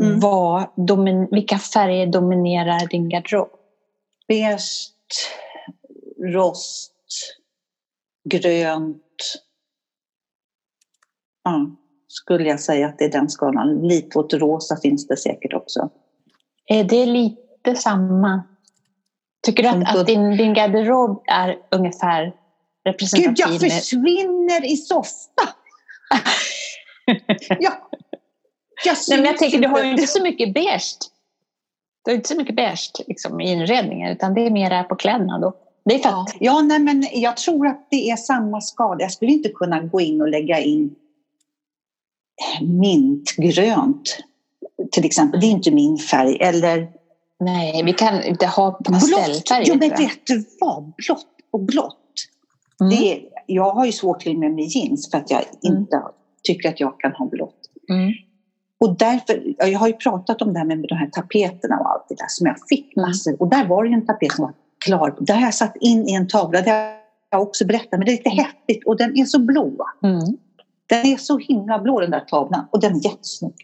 mm. 0.00 0.20
vad, 0.20 0.66
domin, 0.76 1.28
vilka 1.30 1.58
färger 1.58 2.06
dominerar 2.06 2.86
din 2.86 3.08
garderob? 3.08 3.48
Beige, 4.28 4.90
rost, 6.34 6.92
grönt. 8.24 9.04
Ja, 11.44 11.70
skulle 12.08 12.48
jag 12.48 12.60
säga 12.60 12.86
att 12.86 12.98
det 12.98 13.04
är 13.04 13.12
den 13.12 13.28
skalan. 13.28 13.88
Lite 13.88 14.18
åt 14.18 14.34
rosa 14.34 14.76
finns 14.76 15.06
det 15.06 15.16
säkert 15.16 15.54
också. 15.54 15.90
Är 16.66 16.84
det 16.84 17.06
lite 17.06 17.74
samma? 17.76 18.42
Tycker 19.48 19.62
du 19.62 19.68
att, 19.68 19.96
att 19.96 20.06
din, 20.06 20.36
din 20.36 20.54
garderob 20.54 21.22
är 21.26 21.56
ungefär 21.70 22.32
representativ? 22.84 23.34
Gud, 23.34 23.38
jag 23.38 23.60
försvinner 23.60 24.72
i 24.72 24.76
soffa! 24.76 25.48
ja. 27.60 27.88
Jag, 28.84 28.96
Nej, 29.08 29.18
men 29.18 29.24
jag 29.24 29.38
tänker, 29.38 29.58
du 29.58 29.68
har 29.68 29.84
ju 29.84 29.90
inte 29.90 30.06
så 30.06 30.22
mycket 30.22 30.54
beige. 30.54 30.96
Du 32.04 32.10
har 32.10 32.16
inte 32.16 32.28
så 32.28 32.36
mycket 32.36 32.56
beige 32.56 32.90
liksom, 33.06 33.40
i 33.40 33.52
inredningen, 33.52 34.12
utan 34.12 34.34
det 34.34 34.40
är 34.40 34.50
mer 34.50 34.82
på 34.82 34.96
kläderna 34.96 35.38
då. 35.38 35.54
Det 35.84 35.94
är 35.94 36.00
ja. 36.02 36.26
ja, 36.40 36.60
nej, 36.60 36.78
men 36.78 37.06
jag 37.12 37.36
tror 37.36 37.66
att 37.66 37.86
det 37.90 38.10
är 38.10 38.16
samma 38.16 38.60
skala. 38.60 39.00
Jag 39.00 39.12
skulle 39.12 39.32
inte 39.32 39.48
kunna 39.48 39.80
gå 39.80 40.00
in 40.00 40.20
och 40.20 40.28
lägga 40.28 40.58
in 40.58 40.94
mintgrönt 42.60 44.18
till 44.92 45.04
exempel. 45.04 45.40
Det 45.40 45.46
är 45.46 45.50
inte 45.50 45.70
min 45.70 45.98
färg. 45.98 46.36
Eller 46.40 46.97
Nej, 47.40 47.82
vi 47.84 47.92
kan 47.92 48.22
inte 48.22 48.46
ha 48.46 48.70
pastellfärger. 48.72 49.64
Jo, 49.66 49.74
men 49.74 49.88
vet 49.88 50.26
du 50.26 50.44
vad? 50.60 50.82
Blått 50.82 51.26
och 51.50 51.60
blått. 51.60 51.96
Mm. 52.80 52.90
Det 52.90 53.12
är, 53.12 53.20
jag 53.46 53.70
har 53.70 53.86
ju 53.86 53.92
svårt 53.92 54.20
till 54.20 54.38
med, 54.38 54.54
med 54.54 54.64
jeans 54.64 55.10
för 55.10 55.18
att 55.18 55.30
jag 55.30 55.44
mm. 55.64 55.78
inte 55.78 56.02
tycker 56.42 56.68
att 56.68 56.80
jag 56.80 57.00
kan 57.00 57.12
ha 57.12 57.26
blått. 57.26 57.60
Mm. 57.90 58.12
Och 58.80 58.96
därför, 58.96 59.54
jag 59.58 59.78
har 59.78 59.88
ju 59.88 59.94
pratat 59.94 60.42
om 60.42 60.52
det 60.52 60.58
här 60.58 60.66
med 60.66 60.86
de 60.88 60.94
här 60.94 61.10
tapeterna 61.10 61.78
och 61.80 61.90
allt 61.90 62.06
det 62.08 62.14
där 62.14 62.26
som 62.28 62.46
jag 62.46 62.56
fick 62.68 62.96
mm. 62.96 63.08
massor. 63.08 63.42
Och 63.42 63.48
där 63.48 63.64
var 63.64 63.84
det 63.84 63.88
ju 63.88 63.94
en 63.94 64.06
tapet 64.06 64.32
som 64.32 64.44
var 64.44 64.54
klar. 64.84 65.16
Där 65.20 65.34
har 65.34 65.42
jag 65.42 65.54
satt 65.54 65.76
in 65.80 66.08
i 66.08 66.14
en 66.14 66.28
tavla. 66.28 66.60
Det 66.60 66.70
har 66.70 66.96
jag 67.30 67.42
också 67.42 67.66
berättat. 67.66 67.90
Men 67.90 68.00
det 68.00 68.10
är 68.10 68.16
lite 68.16 68.30
mm. 68.30 68.44
häftigt 68.44 68.86
och 68.86 68.96
den 68.96 69.18
är 69.18 69.24
så 69.24 69.38
blå. 69.38 69.86
Mm. 70.02 70.36
Den 70.86 71.06
är 71.06 71.16
så 71.16 71.38
himla 71.38 71.78
blå 71.78 72.00
den 72.00 72.10
där 72.10 72.20
tavlan 72.20 72.66
och 72.70 72.80
den 72.80 72.96
är 72.96 73.04
jättesnygg. 73.04 73.54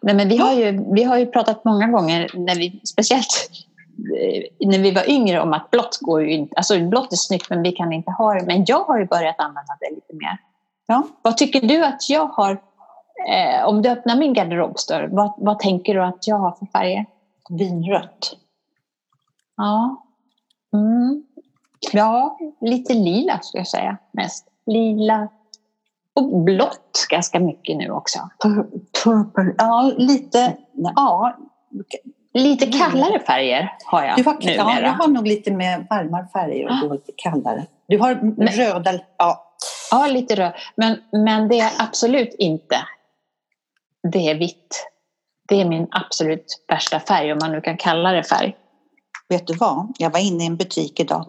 Nej, 0.00 0.14
men 0.14 0.28
vi, 0.28 0.36
har 0.36 0.52
ju, 0.52 0.84
vi 0.94 1.02
har 1.02 1.18
ju 1.18 1.26
pratat 1.26 1.64
många 1.64 1.86
gånger, 1.86 2.30
när 2.34 2.54
vi, 2.54 2.80
speciellt 2.84 3.50
eh, 4.20 4.68
när 4.68 4.78
vi 4.78 4.90
var 4.90 5.10
yngre, 5.10 5.40
om 5.40 5.52
att 5.52 5.70
blått 5.70 5.98
går 6.00 6.22
ju 6.22 6.32
inte... 6.32 6.56
Alltså 6.56 6.78
blått 6.78 7.12
är 7.12 7.16
snyggt 7.16 7.50
men 7.50 7.62
vi 7.62 7.72
kan 7.72 7.92
inte 7.92 8.10
ha 8.10 8.34
det. 8.34 8.46
Men 8.46 8.64
jag 8.66 8.84
har 8.84 8.98
ju 8.98 9.06
börjat 9.06 9.40
använda 9.40 9.76
det 9.80 9.94
lite 9.94 10.14
mer. 10.14 10.38
Ja. 10.86 11.02
Vad 11.22 11.36
tycker 11.36 11.60
du 11.60 11.84
att 11.84 12.10
jag 12.10 12.26
har... 12.26 12.52
Eh, 13.30 13.68
om 13.68 13.82
du 13.82 13.88
öppnar 13.88 14.16
min 14.16 14.34
garderobsdörr, 14.34 15.08
vad, 15.12 15.34
vad 15.36 15.58
tänker 15.58 15.94
du 15.94 16.02
att 16.02 16.26
jag 16.26 16.36
har 16.36 16.52
för 16.52 16.66
färger? 16.66 17.06
Vinrött. 17.50 18.36
Ja. 19.56 20.02
Mm. 20.74 21.22
Ja, 21.92 22.38
lite 22.60 22.94
lila 22.94 23.40
skulle 23.42 23.60
jag 23.60 23.68
säga 23.68 23.96
mest. 24.12 24.46
Lila, 24.66 25.28
och 26.16 26.42
blått 26.42 27.06
ganska 27.10 27.40
mycket 27.40 27.76
nu 27.76 27.90
också. 27.90 28.18
Purple, 29.04 29.54
ja 29.58 29.92
lite, 29.96 30.56
ja. 30.74 31.36
Lite 32.34 32.66
kallare 32.66 33.20
färger 33.20 33.72
har 33.84 34.04
jag 34.04 34.16
du 34.16 34.22
har, 34.22 34.36
Ja, 34.40 34.80
jag 34.80 34.92
har 34.92 35.08
nog 35.08 35.26
lite 35.26 35.50
mer 35.50 35.86
varmare 35.90 36.26
färger 36.32 36.66
och 36.66 36.72
ah. 36.72 36.92
lite 36.92 37.12
kallare. 37.16 37.66
Du 37.88 37.98
har 37.98 38.14
men, 38.36 38.48
röda, 38.48 38.92
ja. 39.18 39.42
Ja, 39.90 40.06
lite 40.06 40.34
röd. 40.34 40.52
Men, 40.74 40.98
men 41.12 41.48
det 41.48 41.60
är 41.60 41.70
absolut 41.78 42.34
inte, 42.38 42.76
det 44.12 44.30
är 44.30 44.34
vitt. 44.34 44.86
Det 45.48 45.60
är 45.60 45.64
min 45.64 45.86
absolut 45.90 46.64
värsta 46.68 47.00
färg, 47.00 47.32
om 47.32 47.38
man 47.42 47.52
nu 47.52 47.60
kan 47.60 47.76
kalla 47.76 48.12
det 48.12 48.24
färg. 48.24 48.56
Vet 49.28 49.46
du 49.46 49.54
vad? 49.54 49.92
Jag 49.98 50.10
var 50.10 50.20
inne 50.20 50.44
i 50.44 50.46
en 50.46 50.56
butik 50.56 51.00
idag. 51.00 51.26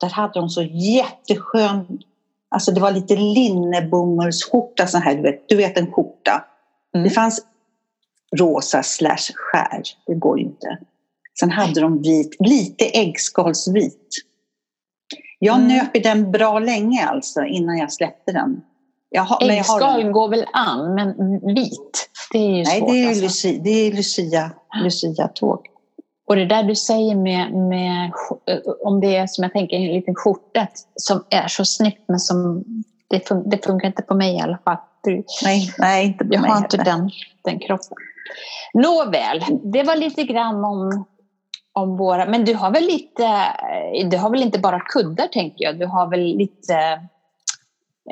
Där 0.00 0.10
hade 0.10 0.40
de 0.40 0.48
så 0.48 0.62
jätteskön 0.62 1.98
Alltså 2.50 2.72
det 2.72 2.80
var 2.80 2.90
lite 2.90 3.16
linnebomullsskjorta, 3.16 4.86
så 4.86 4.98
här, 4.98 5.14
du, 5.14 5.22
vet, 5.22 5.48
du 5.48 5.56
vet 5.56 5.78
en 5.78 5.92
skjorta. 5.92 6.44
Mm. 6.94 7.04
Det 7.04 7.10
fanns 7.10 7.46
rosa 8.36 8.82
slash 8.82 9.32
skär, 9.34 9.82
det 10.06 10.14
går 10.14 10.38
ju 10.38 10.44
inte. 10.44 10.78
Sen 11.40 11.50
hade 11.50 11.80
de 11.80 12.02
vit, 12.02 12.36
lite 12.38 12.84
äggskalsvit. 12.84 14.08
Jag 15.38 15.56
mm. 15.56 15.68
nöp 15.68 15.96
i 15.96 15.98
den 15.98 16.30
bra 16.30 16.58
länge 16.58 17.06
alltså 17.06 17.44
innan 17.44 17.78
jag 17.78 17.92
släppte 17.92 18.32
den. 18.32 18.60
Äggskal 19.40 20.10
går 20.10 20.28
väl 20.28 20.44
an, 20.52 20.94
men 20.94 21.14
vit, 21.54 22.10
det 22.32 22.38
är 22.38 22.56
ju 22.56 22.62
Nej, 22.62 22.78
svårt. 22.78 22.90
Det 22.90 23.04
är, 23.04 23.08
alltså. 23.08 23.22
Lucia, 23.22 23.60
det 23.62 23.70
är 23.70 23.92
Lucia, 23.92 24.50
Lucia-tåg. 24.82 25.66
Och 26.28 26.36
det 26.36 26.46
där 26.46 26.62
du 26.62 26.74
säger 26.74 27.14
med, 27.14 27.52
med, 27.52 28.12
om 28.84 29.00
det 29.00 29.16
är 29.16 29.26
som 29.26 29.42
jag 29.42 29.52
tänker 29.52 29.76
en 29.76 29.92
liten 29.92 30.14
skjorta 30.14 30.66
som 30.94 31.24
är 31.30 31.48
så 31.48 31.64
snyggt 31.64 32.04
men 32.08 32.18
som 32.18 32.64
det, 33.08 33.28
fun 33.28 33.50
det 33.50 33.64
funkar 33.64 33.88
inte 33.88 34.02
på 34.02 34.14
mig 34.14 34.36
i 34.36 34.40
alla 34.40 34.58
fall. 34.64 34.76
nej, 35.44 35.74
nej, 35.78 36.06
inte 36.06 36.24
på 36.24 36.34
jag 36.34 36.40
mig 36.40 36.50
har 36.50 36.58
inte 36.58 36.76
den, 36.76 37.10
den 37.44 37.58
kroppen. 37.58 37.96
Nåväl, 38.74 39.44
det 39.62 39.82
var 39.82 39.96
lite 39.96 40.24
grann 40.24 40.64
om, 40.64 41.04
om 41.72 41.96
våra... 41.96 42.26
Men 42.26 42.44
du 42.44 42.54
har 42.54 42.70
väl 42.70 42.84
lite... 42.84 43.28
Du 44.10 44.18
har 44.18 44.30
väl 44.30 44.42
inte 44.42 44.58
bara 44.58 44.80
kuddar 44.80 45.26
tänker 45.26 45.64
jag. 45.64 45.78
Du 45.78 45.86
har 45.86 46.06
väl 46.06 46.20
lite 46.20 46.74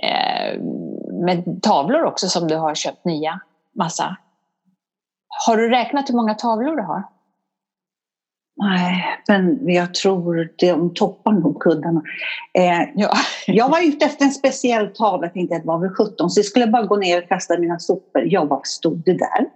eh, 0.02 0.60
med 1.24 1.62
tavlor 1.62 2.04
också 2.04 2.28
som 2.28 2.48
du 2.48 2.56
har 2.56 2.74
köpt 2.74 3.04
nya 3.04 3.40
massa. 3.74 4.16
Har 5.46 5.56
du 5.56 5.70
räknat 5.70 6.10
hur 6.10 6.14
många 6.14 6.34
tavlor 6.34 6.76
du 6.76 6.82
har? 6.82 7.02
Nej, 8.58 9.04
men 9.28 9.74
jag 9.74 9.94
tror 9.94 10.48
de 10.56 10.94
toppar 10.94 11.32
nog 11.32 11.62
kuddarna. 11.62 12.02
Eh, 12.58 12.88
ja. 12.94 13.12
jag 13.46 13.68
var 13.68 13.88
ute 13.88 14.04
efter 14.04 14.24
en 14.24 14.30
speciell 14.30 14.86
tavla, 14.86 15.26
jag 15.26 15.34
tänkte 15.34 15.56
att 15.56 15.62
det 15.62 15.68
var 15.68 15.78
väl 15.78 15.90
17, 15.90 16.30
så 16.30 16.38
jag 16.38 16.46
skulle 16.46 16.66
bara 16.66 16.82
gå 16.82 16.96
ner 16.96 17.22
och 17.22 17.28
kasta 17.28 17.58
mina 17.58 17.78
sopor. 17.78 18.22
Ja, 18.24 18.44
vad 18.44 18.66
stod 18.66 19.02
det 19.04 19.12
där? 19.12 19.46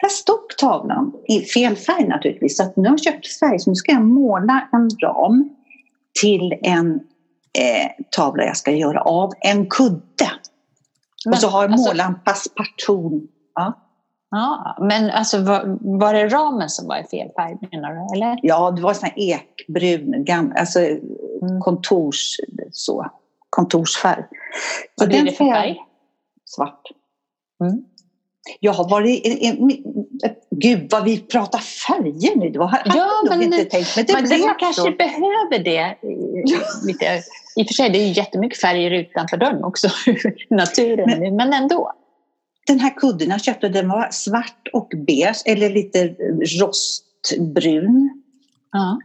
Där 0.00 0.08
stod 0.08 0.48
tavlan, 0.58 1.12
i 1.28 1.40
fel 1.40 1.76
färg 1.76 2.08
naturligtvis. 2.08 2.56
Så 2.56 2.72
nu 2.76 2.88
har 2.88 2.90
jag 2.90 3.02
köpt 3.02 3.38
färg, 3.38 3.58
så 3.58 3.70
nu 3.70 3.74
ska 3.74 3.92
jag 3.92 4.04
måla 4.04 4.68
en 4.72 4.90
ram 5.02 5.50
till 6.20 6.54
en 6.62 6.94
eh, 7.58 7.90
tavla 8.16 8.44
jag 8.44 8.56
ska 8.56 8.70
göra 8.70 9.00
av 9.00 9.32
en 9.40 9.66
kudde. 9.66 10.30
Men, 11.24 11.32
och 11.32 11.38
så 11.38 11.48
har 11.48 11.62
jag 11.62 11.72
alltså, 11.72 11.88
målat 11.88 12.08
en 12.08 12.20
passepartout. 12.24 13.22
Ja. 13.54 13.89
Ja, 14.30 14.76
men 14.80 15.10
alltså 15.10 15.38
var, 15.38 15.78
var 15.98 16.14
det 16.14 16.28
ramen 16.28 16.68
som 16.68 16.88
var 16.88 16.96
i 16.98 17.04
fel 17.04 17.28
färg 17.36 17.56
menar 17.72 17.94
du? 17.94 18.16
Eller? 18.16 18.38
Ja, 18.42 18.70
det 18.70 18.82
var 18.82 18.94
sån 18.94 19.08
här 19.08 19.18
ekbrun, 19.18 20.24
gam, 20.24 20.52
alltså 20.56 20.80
mm. 20.80 21.60
kontors, 21.60 22.36
så, 22.72 23.10
kontorsfärg. 23.50 24.24
Vad 24.96 25.08
blir 25.08 25.24
det 25.24 25.32
för 25.32 25.44
färg? 25.44 25.78
Svart. 26.44 26.82
Mm. 27.64 27.84
Jag 28.60 28.72
har 28.72 28.88
varit... 28.88 29.22
Gud, 30.50 30.90
vad 30.90 31.04
vi 31.04 31.20
pratar 31.20 31.58
färger 31.58 32.36
nu. 32.36 32.50
Det 32.50 32.58
var, 32.58 32.82
ja, 32.84 33.22
men, 33.28 33.42
inte 33.42 33.64
tänkt, 33.64 33.96
men 33.96 34.06
det 34.06 34.12
men 34.12 34.40
man 34.40 34.54
kanske 34.58 34.82
så. 34.82 34.90
behöver 34.90 35.64
det. 35.64 35.96
Lite, 36.86 37.22
I 37.56 37.62
och 37.62 37.66
för 37.66 37.74
sig, 37.74 37.90
det 37.90 37.98
är 37.98 38.18
jättemycket 38.18 38.60
färger 38.60 38.90
utanför 38.90 39.36
dörren 39.36 39.64
också, 39.64 39.88
naturen, 40.50 41.20
men, 41.20 41.36
men 41.36 41.52
ändå. 41.52 41.92
Den 42.66 42.80
här 42.80 42.96
kudden 42.96 43.28
jag 43.30 43.40
köpte, 43.40 43.68
den 43.68 43.88
var 43.88 44.08
svart 44.10 44.68
och 44.72 44.92
beige, 45.06 45.42
eller 45.46 45.70
lite 45.70 46.14
rostbrun. 46.60 48.22
Ja. 48.72 48.98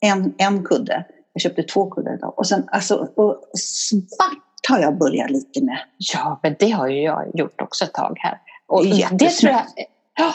En, 0.00 0.34
en 0.38 0.64
kudde. 0.64 1.04
Jag 1.32 1.40
köpte 1.40 1.62
två 1.62 1.90
kuddar 1.90 2.14
idag. 2.14 2.38
Och 2.38 2.46
sen 2.46 2.68
alltså, 2.72 2.94
och 3.16 3.42
svart 3.58 4.68
har 4.68 4.78
jag 4.78 4.98
börjat 4.98 5.30
lite 5.30 5.64
med. 5.64 5.78
Ja, 5.98 6.40
men 6.42 6.56
det 6.58 6.70
har 6.70 6.88
ju 6.88 7.02
jag 7.02 7.30
gjort 7.34 7.60
också 7.60 7.84
ett 7.84 7.92
tag 7.94 8.16
här. 8.18 8.38
Och 8.66 8.84
det 9.12 9.30
tror 9.30 9.52
jag, 9.52 9.64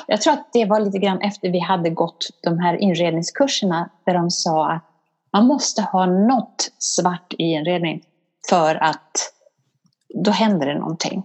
jag 0.08 0.22
tror 0.22 0.34
att 0.34 0.50
det 0.54 0.66
var 0.66 0.80
lite 0.80 0.98
grann 0.98 1.22
efter 1.22 1.50
vi 1.50 1.60
hade 1.60 1.90
gått 1.90 2.30
de 2.44 2.60
här 2.60 2.82
inredningskurserna 2.82 3.90
där 4.06 4.14
de 4.14 4.32
sa 4.32 4.72
att 4.72 4.84
man 5.34 5.46
måste 5.46 5.82
ha 5.82 6.06
något 6.06 6.72
svart 6.78 7.34
i 7.38 7.44
inredning 7.44 8.04
för 8.50 8.76
att 8.76 9.34
då 10.16 10.32
händer 10.32 10.68
det 10.68 10.80
någonting. 10.80 11.24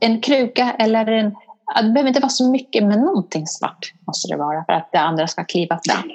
En 0.00 0.20
kruka 0.20 0.76
eller 0.78 1.06
en... 1.06 1.34
Det 1.82 1.90
behöver 1.92 2.08
inte 2.08 2.20
vara 2.20 2.30
så 2.30 2.50
mycket, 2.50 2.84
men 2.84 3.00
någonting 3.00 3.46
svart 3.46 3.92
måste 4.06 4.28
det 4.28 4.36
vara 4.36 4.64
för 4.64 4.72
att 4.72 4.88
det 4.92 4.98
andra 4.98 5.26
ska 5.26 5.44
kliva 5.44 5.80
fram. 5.86 6.10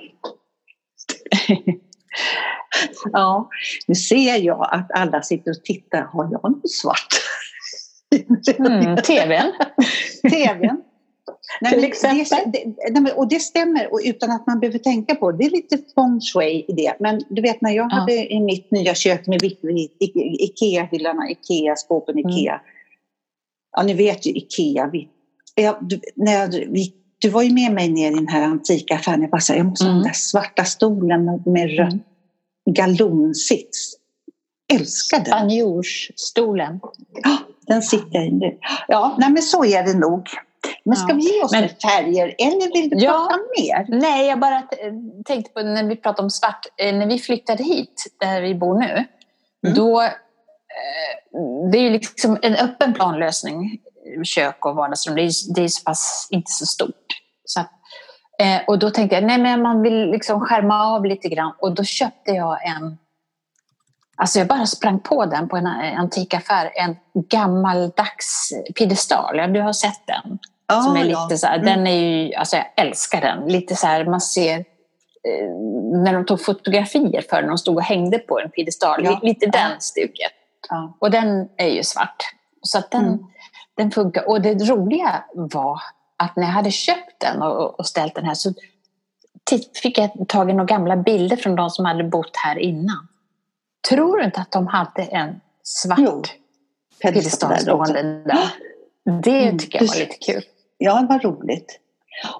ja, 3.11 3.49
nu 3.87 3.95
ser 3.95 4.37
jag 4.37 4.69
att 4.71 4.91
alla 4.91 5.21
sitter 5.21 5.51
och 5.51 5.63
tittar. 5.63 6.01
Har 6.01 6.23
jag 6.31 6.51
något 6.51 6.71
svart? 6.71 7.07
Mm, 8.59 8.97
TVn. 9.03 9.51
TVn. 10.31 10.81
Nej, 11.61 11.73
Till 11.73 11.83
exempel. 11.83 12.51
Det, 12.51 12.99
det, 12.99 13.11
och 13.11 13.27
det 13.27 13.39
stämmer 13.39 13.93
och 13.93 14.01
utan 14.03 14.31
att 14.31 14.47
man 14.47 14.59
behöver 14.59 14.79
tänka 14.79 15.15
på 15.15 15.31
det. 15.31 15.37
Det 15.37 15.45
är 15.45 15.49
lite 15.49 15.77
feng 15.77 16.21
shui 16.21 16.65
i 16.67 16.73
det. 16.73 16.95
Men 16.99 17.21
du 17.29 17.41
vet 17.41 17.61
när 17.61 17.71
jag 17.71 17.91
ja. 17.91 17.95
hade 17.95 18.33
i 18.33 18.39
mitt 18.39 18.71
nya 18.71 18.95
kök 18.95 19.27
med 19.27 19.43
Ikea-hyllorna, 20.39 21.29
Ikea-skåpen, 21.29 22.19
Ikea. 22.19 22.61
Mm. 23.77 23.87
Ja, 23.87 23.93
ni 23.93 23.93
vet 23.93 24.25
ju 24.25 24.31
Ikea. 24.31 24.89
Vi, 24.91 25.07
jag, 25.55 25.77
du, 25.81 26.01
när 26.15 26.47
vi, 26.47 26.93
du 27.19 27.29
var 27.29 27.43
ju 27.43 27.53
med 27.53 27.71
mig 27.71 27.89
ner 27.89 28.11
i 28.11 28.15
den 28.15 28.27
här 28.27 28.41
antika 28.41 28.95
affären. 28.95 29.21
Jag 29.21 29.29
bara 29.29 29.41
sa, 29.41 29.53
jag 29.53 29.65
måste 29.65 29.85
mm. 29.85 29.95
ha 29.95 30.01
den 30.01 30.07
där 30.07 30.13
svarta 30.13 30.63
stolen 30.63 31.25
med 31.45 31.77
rött 31.77 31.93
mm. 31.93 32.03
galonsits. 32.65 33.95
Älskar 34.73 35.17
den. 35.17 35.25
Spanjorsstolen. 35.25 36.79
Ja, 37.23 37.37
den 37.67 37.81
sitter 37.81 38.09
jag 38.11 38.25
i 38.25 38.31
nu. 38.31 38.57
Ja, 38.87 39.15
nej, 39.19 39.31
men 39.31 39.41
så 39.41 39.65
är 39.65 39.83
det 39.83 39.93
nog. 39.93 40.29
Men 40.83 40.97
ska 40.97 41.09
ja. 41.09 41.15
vi 41.15 41.21
ge 41.21 41.43
oss 41.43 41.51
men, 41.51 41.69
färger 41.69 42.35
eller 42.37 42.73
vill 42.73 42.89
du 42.89 43.05
ja, 43.05 43.11
prata 43.11 43.41
mer? 43.59 43.99
Nej, 43.99 44.27
jag 44.27 44.39
bara 44.39 44.63
tänkte 45.25 45.51
på 45.51 45.61
när 45.61 45.83
vi 45.83 45.95
pratade 45.95 46.23
om 46.23 46.29
svart. 46.29 46.65
Eh, 46.77 46.95
när 46.95 47.07
vi 47.07 47.19
flyttade 47.19 47.63
hit, 47.63 48.05
där 48.19 48.41
vi 48.41 48.55
bor 48.55 48.79
nu, 48.79 49.05
mm. 49.65 49.75
då 49.75 50.09
det 51.71 51.77
är 51.77 51.81
ju 51.81 51.89
liksom 51.89 52.37
en 52.41 52.55
öppen 52.55 52.93
planlösning, 52.93 53.79
kök 54.23 54.65
och 54.65 54.75
vardagsrum. 54.75 55.15
Det 55.15 55.21
är, 55.21 55.55
det 55.55 55.63
är 55.63 55.67
så 55.67 55.83
pass 55.83 56.27
inte 56.31 56.51
så 56.51 56.65
stort. 56.65 57.05
Så 57.45 57.59
att, 57.59 57.71
eh, 58.39 58.61
och 58.67 58.79
då 58.79 58.89
tänkte 58.89 59.15
jag, 59.15 59.23
nej 59.23 59.37
men 59.37 59.61
man 59.61 59.81
vill 59.81 60.11
liksom 60.11 60.41
skärma 60.41 60.85
av 60.85 61.05
lite 61.05 61.29
grann. 61.29 61.53
Och 61.59 61.75
då 61.75 61.83
köpte 61.83 62.31
jag 62.31 62.67
en 62.67 62.97
Alltså 64.17 64.39
jag 64.39 64.47
bara 64.47 64.65
sprang 64.65 64.99
på 64.99 65.25
den 65.25 65.49
på 65.49 65.57
en 65.57 65.67
antikaffär, 65.67 66.71
en 66.75 66.95
gammaldags 67.29 68.53
piedestal. 68.77 69.37
Ja, 69.37 69.47
du 69.47 69.61
har 69.61 69.73
sett 69.73 70.07
den? 70.07 70.39
Oh, 70.73 70.83
som 70.83 70.97
är 70.97 71.03
lite 71.03 71.27
ja. 71.29 71.37
så 71.37 71.47
här, 71.47 71.59
mm. 71.59 71.65
den 71.65 71.87
är 71.87 71.95
ju, 71.95 72.33
alltså 72.33 72.55
jag 72.55 72.65
älskar 72.75 73.21
den. 73.21 73.47
Lite 73.47 73.75
så 73.75 73.87
här, 73.87 74.05
man 74.05 74.21
ser 74.21 74.57
eh, 74.59 75.49
när 76.03 76.13
de 76.13 76.25
tog 76.25 76.45
fotografier 76.45 77.21
för 77.29 77.37
den, 77.37 77.47
de 77.47 77.57
stod 77.57 77.75
och 77.75 77.83
hängde 77.83 78.17
på 78.17 78.39
en 78.39 78.49
piedestal. 78.49 79.05
Ja. 79.05 79.19
Lite 79.23 79.45
den 79.45 79.71
ja. 79.71 79.79
stuket. 79.79 80.31
Ja. 80.69 80.97
Och 80.99 81.11
den 81.11 81.49
är 81.57 81.67
ju 81.67 81.83
svart. 81.83 82.23
Så 82.61 82.77
att 82.77 82.91
den, 82.91 83.07
mm. 83.07 83.25
den 83.75 83.91
funkar. 83.91 84.29
Och 84.29 84.41
det 84.41 84.53
roliga 84.53 85.23
var 85.33 85.79
att 86.17 86.35
när 86.35 86.43
jag 86.43 86.51
hade 86.51 86.71
köpt 86.71 87.19
den 87.19 87.41
och, 87.41 87.79
och 87.79 87.85
ställt 87.85 88.15
den 88.15 88.25
här 88.25 88.33
så 88.33 88.53
fick 89.83 89.97
jag 89.97 90.27
tag 90.27 90.49
i 90.49 90.53
några 90.53 90.65
gamla 90.65 90.97
bilder 90.97 91.35
från 91.35 91.55
de 91.55 91.69
som 91.69 91.85
hade 91.85 92.03
bott 92.03 92.35
här 92.35 92.59
innan. 92.59 93.07
Tror 93.89 94.17
du 94.17 94.25
inte 94.25 94.41
att 94.41 94.51
de 94.51 94.67
hade 94.67 95.03
en 95.03 95.41
svart 95.63 96.35
piedestal 97.01 97.57
stående 97.57 98.23
där? 98.23 98.49
Det 99.21 99.43
mm. 99.43 99.57
tycker 99.57 99.79
jag 99.79 99.87
var 99.87 99.95
lite 99.95 100.17
kul. 100.17 100.43
Ja, 100.77 101.01
det 101.01 101.07
var 101.07 101.19
roligt. 101.19 101.79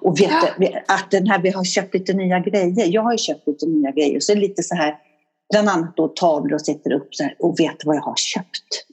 Och 0.00 0.20
vet 0.20 0.30
ja. 0.58 0.68
att 0.88 1.10
den 1.10 1.26
här, 1.26 1.38
vi 1.38 1.50
har 1.50 1.64
köpt 1.64 1.94
lite 1.94 2.12
nya 2.12 2.40
grejer. 2.40 2.86
Jag 2.86 3.02
har 3.02 3.16
köpt 3.16 3.46
lite 3.46 3.66
nya 3.66 3.90
grejer. 3.90 4.20
Så 4.20 4.34
lite 4.34 4.62
så 4.62 4.74
här, 4.74 4.98
bland 5.50 5.68
annat 5.68 5.96
då 5.96 6.08
tavlor 6.08 6.54
och 6.54 6.60
sätter 6.60 6.92
upp 6.92 7.14
så. 7.14 7.28
Och 7.38 7.60
vet 7.60 7.84
vad 7.84 7.96
jag 7.96 8.02
har 8.02 8.16
köpt? 8.16 8.86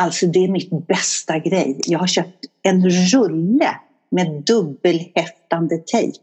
Alltså 0.00 0.26
det 0.26 0.44
är 0.44 0.48
mitt 0.48 0.86
bästa 0.86 1.38
grej. 1.38 1.80
Jag 1.86 1.98
har 1.98 2.06
köpt 2.06 2.44
en 2.62 2.88
rulle 2.90 3.76
med 4.10 4.42
dubbelhäftande 4.46 5.78
tejp. 5.78 6.18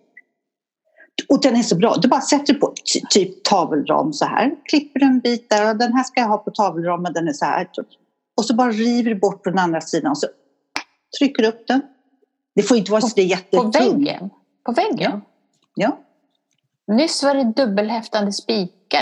Och 1.30 1.42
den 1.42 1.56
är 1.56 1.64
så 1.64 1.76
bra. 1.76 1.96
Du 1.96 2.08
bara 2.08 2.22
sätter 2.22 2.54
på 2.54 2.74
typ 3.10 3.44
tavelram 3.44 4.14
så 4.14 4.26
här. 4.26 4.56
Klipper 4.64 5.04
en 5.04 5.20
bit 5.20 5.50
där 5.50 5.70
och 5.70 5.78
den 5.78 5.94
här 5.94 6.04
ska 6.04 6.22
jag 6.22 6.28
ha 6.28 6.38
på 6.38 6.52
tavelramen. 6.52 7.14
Den 7.14 7.28
är 7.28 7.34
så 7.34 7.46
här. 7.46 7.70
Och 8.38 8.46
så 8.46 8.56
bara 8.56 8.72
river 8.72 9.10
du 9.10 9.20
bort 9.20 9.44
på 9.44 9.50
den 9.50 9.60
andra 9.60 9.82
sidan 9.82 10.12
och 10.12 10.18
så 10.18 10.28
trycker 11.20 11.44
du 11.44 11.50
upp 11.50 11.68
den. 11.68 11.82
Det 12.56 12.64
får 12.64 12.78
inte 12.78 12.92
vara 12.92 13.02
så 13.02 13.22
jättetungt. 13.22 13.74
På 13.74 13.84
väggen? 13.84 14.30
På 14.66 14.72
väggen? 14.72 15.12
Ja. 15.12 15.22
ja. 15.76 16.00
Nyss 16.96 17.24
var 17.24 17.36
det 17.36 17.44
dubbelhäftande 17.44 18.32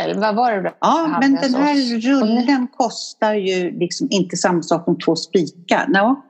eller 0.01 0.21
vad 0.21 0.35
var 0.35 0.51
det? 0.51 0.73
Ja, 0.79 1.17
men 1.21 1.35
den 1.35 1.55
här 1.55 1.99
rullen 1.99 2.67
kostar 2.77 3.33
ju 3.33 3.79
liksom 3.79 4.07
inte 4.11 4.37
samma 4.37 4.61
sak 4.61 4.85
som 4.85 4.99
två 4.99 5.15
spikar. 5.15 5.87
No. 5.87 6.21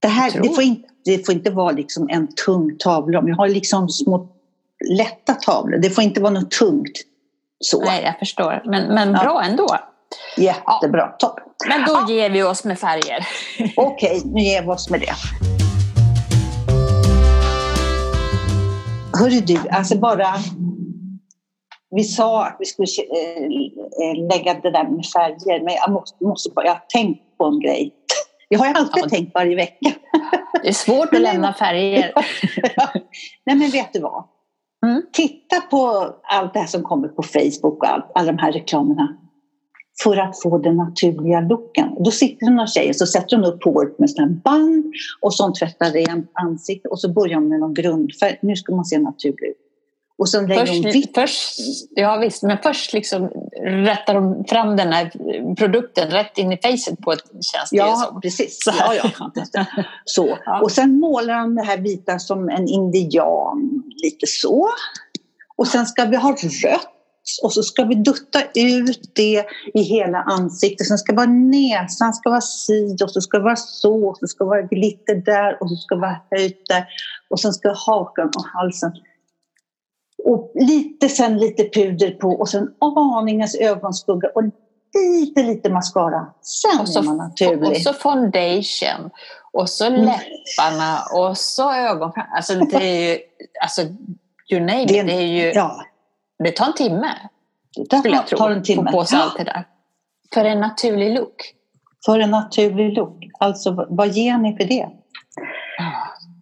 Det, 0.00 0.08
här, 0.08 0.40
det, 0.42 0.48
får 0.48 0.64
inte, 0.64 0.88
det 1.04 1.26
får 1.26 1.34
inte 1.34 1.50
vara 1.50 1.70
liksom 1.70 2.08
en 2.08 2.28
tung 2.46 2.76
tavla. 2.78 3.22
Jag 3.26 3.36
har 3.36 3.48
liksom 3.48 3.88
små 3.88 4.28
lätta 4.98 5.34
tavlor. 5.34 5.78
Det 5.78 5.90
får 5.90 6.04
inte 6.04 6.20
vara 6.20 6.32
något 6.32 6.50
tungt. 6.50 6.98
Så. 7.60 7.84
Nej, 7.84 8.02
jag 8.04 8.18
förstår. 8.18 8.62
Men, 8.64 8.94
men 8.94 9.12
bra 9.12 9.22
ja. 9.22 9.42
ändå. 9.42 9.78
Jättebra. 10.36 11.00
Ja. 11.00 11.16
Topp. 11.18 11.40
Men 11.68 11.84
då 11.86 11.92
ja. 11.92 12.14
ger 12.14 12.30
vi 12.30 12.42
oss 12.42 12.64
med 12.64 12.78
färger. 12.78 13.28
Okej, 13.76 14.16
okay, 14.16 14.30
nu 14.32 14.40
ger 14.40 14.62
vi 14.62 14.68
oss 14.68 14.90
med 14.90 15.00
det. 15.00 15.14
Hörru 19.18 19.40
du, 19.40 19.58
alltså 19.70 19.98
bara... 19.98 20.34
Vi 21.90 22.04
sa 22.04 22.46
att 22.46 22.56
vi 22.58 22.66
skulle 22.66 22.86
äh, 22.86 24.28
lägga 24.28 24.54
det 24.54 24.70
där 24.70 24.88
med 24.88 25.06
färger, 25.06 25.64
men 25.64 25.74
jag 25.74 25.92
måste, 25.92 26.24
måste 26.24 26.50
bara, 26.50 26.66
jag 26.66 26.72
har 26.72 26.84
tänkt 26.88 27.38
på 27.38 27.44
en 27.44 27.60
grej. 27.60 27.94
Jag 28.50 28.58
har 28.58 28.74
alltid 28.74 29.04
ja. 29.04 29.08
tänkt 29.08 29.34
varje 29.34 29.56
vecka. 29.56 29.92
Det 30.62 30.68
är 30.68 30.72
svårt 30.72 31.14
att 31.14 31.20
lämna 31.20 31.54
färger. 31.54 32.12
Nej 33.46 33.56
men 33.56 33.70
vet 33.70 33.92
du 33.92 34.00
vad? 34.00 34.24
Mm. 34.86 35.02
Titta 35.12 35.60
på 35.60 36.10
allt 36.22 36.54
det 36.54 36.60
här 36.60 36.66
som 36.66 36.82
kommer 36.82 37.08
på 37.08 37.22
Facebook 37.22 37.82
och 37.82 37.88
all, 37.88 38.02
alla 38.14 38.32
de 38.32 38.38
här 38.38 38.52
reklamerna 38.52 39.16
för 40.02 40.16
att 40.16 40.42
få 40.42 40.58
den 40.58 40.76
naturliga 40.76 41.40
looken. 41.40 41.88
Då 42.04 42.10
sitter 42.10 42.50
några 42.50 42.66
tjejer 42.66 42.92
så 42.92 43.06
sätter 43.06 43.36
hon 43.36 43.44
upp 43.44 43.64
håret 43.64 43.98
med 43.98 44.10
sådana 44.10 44.32
band 44.44 44.92
och 45.20 45.34
så 45.34 45.52
tvättar 45.52 45.90
rent 45.90 46.30
ansikte 46.32 46.88
och 46.88 47.00
så 47.00 47.12
börjar 47.12 47.34
hon 47.34 47.48
med 47.48 47.60
någon 47.60 47.74
grundfärg. 47.74 48.38
Nu 48.42 48.56
ska 48.56 48.74
man 48.74 48.84
se 48.84 48.98
naturlig 48.98 49.48
ut. 49.48 49.67
Och 50.18 50.28
sen 50.28 50.46
lägger 50.46 50.66
först, 50.66 50.84
hon 50.84 50.92
vitt. 50.92 51.14
Först, 51.14 51.58
ja 51.90 52.16
visst, 52.16 52.42
men 52.42 52.58
först 52.62 52.92
liksom 52.92 53.28
rättar 53.62 54.14
de 54.14 54.44
fram 54.44 54.76
den 54.76 54.92
här 54.92 55.10
produkten 55.54 56.10
rätt 56.10 56.38
in 56.38 56.52
i 56.52 56.56
facet 56.56 57.00
på 57.00 57.12
ett 57.12 57.24
det 57.32 57.76
Ja, 57.76 58.18
precis. 58.22 58.64
Så. 58.64 58.72
Ja, 58.78 58.94
ja. 58.94 59.32
så. 60.04 60.38
Ja. 60.44 60.60
Och 60.62 60.72
sen 60.72 61.00
målar 61.00 61.34
han 61.34 61.54
det 61.54 61.62
här 61.62 61.78
vita 61.78 62.18
som 62.18 62.48
en 62.48 62.68
indian, 62.68 63.82
lite 64.02 64.26
så. 64.26 64.68
Och 65.56 65.66
sen 65.66 65.86
ska 65.86 66.04
vi 66.04 66.16
ha 66.16 66.30
rött 66.64 66.88
och 67.42 67.52
så 67.52 67.62
ska 67.62 67.84
vi 67.84 67.94
dutta 67.94 68.42
ut 68.54 69.10
det 69.14 69.44
i 69.74 69.82
hela 69.82 70.18
ansiktet. 70.18 70.86
Sen 70.86 70.98
ska 70.98 71.14
vara 71.14 71.26
näsan 71.26 72.14
ska 72.14 72.30
vara 72.30 72.40
si 72.40 72.96
och 73.04 73.10
så 73.10 73.20
ska 73.20 73.38
vara 73.38 73.56
så 73.56 74.08
och 74.08 74.16
så 74.18 74.26
ska 74.26 74.44
vara 74.44 74.62
glitter 74.62 75.14
där 75.14 75.62
och 75.62 75.70
så 75.70 75.76
ska 75.76 75.96
vara 75.96 76.16
höjt 76.30 76.68
där 76.68 76.86
och 77.30 77.40
sen 77.40 77.52
ska 77.52 77.74
hakan 77.86 78.26
och 78.26 78.44
halsen. 78.44 78.92
Och 80.24 80.52
lite 80.54 81.08
sen 81.08 81.38
lite 81.38 81.64
puder 81.64 82.10
på 82.10 82.28
och 82.28 82.48
sen 82.48 82.74
aningens 83.18 83.54
ögonskugga 83.54 84.28
och 84.34 84.42
lite, 84.94 85.42
lite 85.42 85.70
mascara. 85.70 86.26
Sen 86.42 86.80
och 86.80 86.88
så, 86.88 86.98
är 86.98 87.02
man 87.02 87.16
naturlig. 87.16 87.70
Och 87.70 87.76
så 87.76 87.92
foundation 87.92 89.10
och 89.52 89.70
så 89.70 89.86
mm. 89.86 90.00
läpparna 90.00 91.02
och 91.12 91.38
så 91.38 91.72
ögon. 91.72 92.12
Alltså 92.36 92.54
det 92.54 92.76
är 92.76 93.10
ju, 93.10 93.18
alltså 93.62 93.82
you 94.52 94.60
name 94.60 94.82
it, 94.82 94.88
det 94.88 95.12
är 95.12 95.26
ju 95.26 95.52
ja. 95.52 95.82
Det 96.44 96.50
tar 96.50 96.66
en 96.66 96.74
timme. 96.74 97.14
Det 97.90 97.98
skulle 97.98 98.16
jag 98.16 98.26
tro. 98.26 98.38
Tar 98.38 98.50
en 98.50 98.62
timme. 98.62 98.90
Få 98.90 98.98
på 98.98 99.04
sig 99.04 99.18
allt 99.18 99.36
det 99.38 99.44
där. 99.44 99.64
För 100.34 100.44
en 100.44 100.60
naturlig 100.60 101.14
look. 101.14 101.54
För 102.04 102.18
en 102.18 102.30
naturlig 102.30 102.92
look. 102.92 103.24
Alltså 103.38 103.86
vad 103.88 104.08
ger 104.08 104.38
ni 104.38 104.56
för 104.56 104.64
det? 104.64 104.88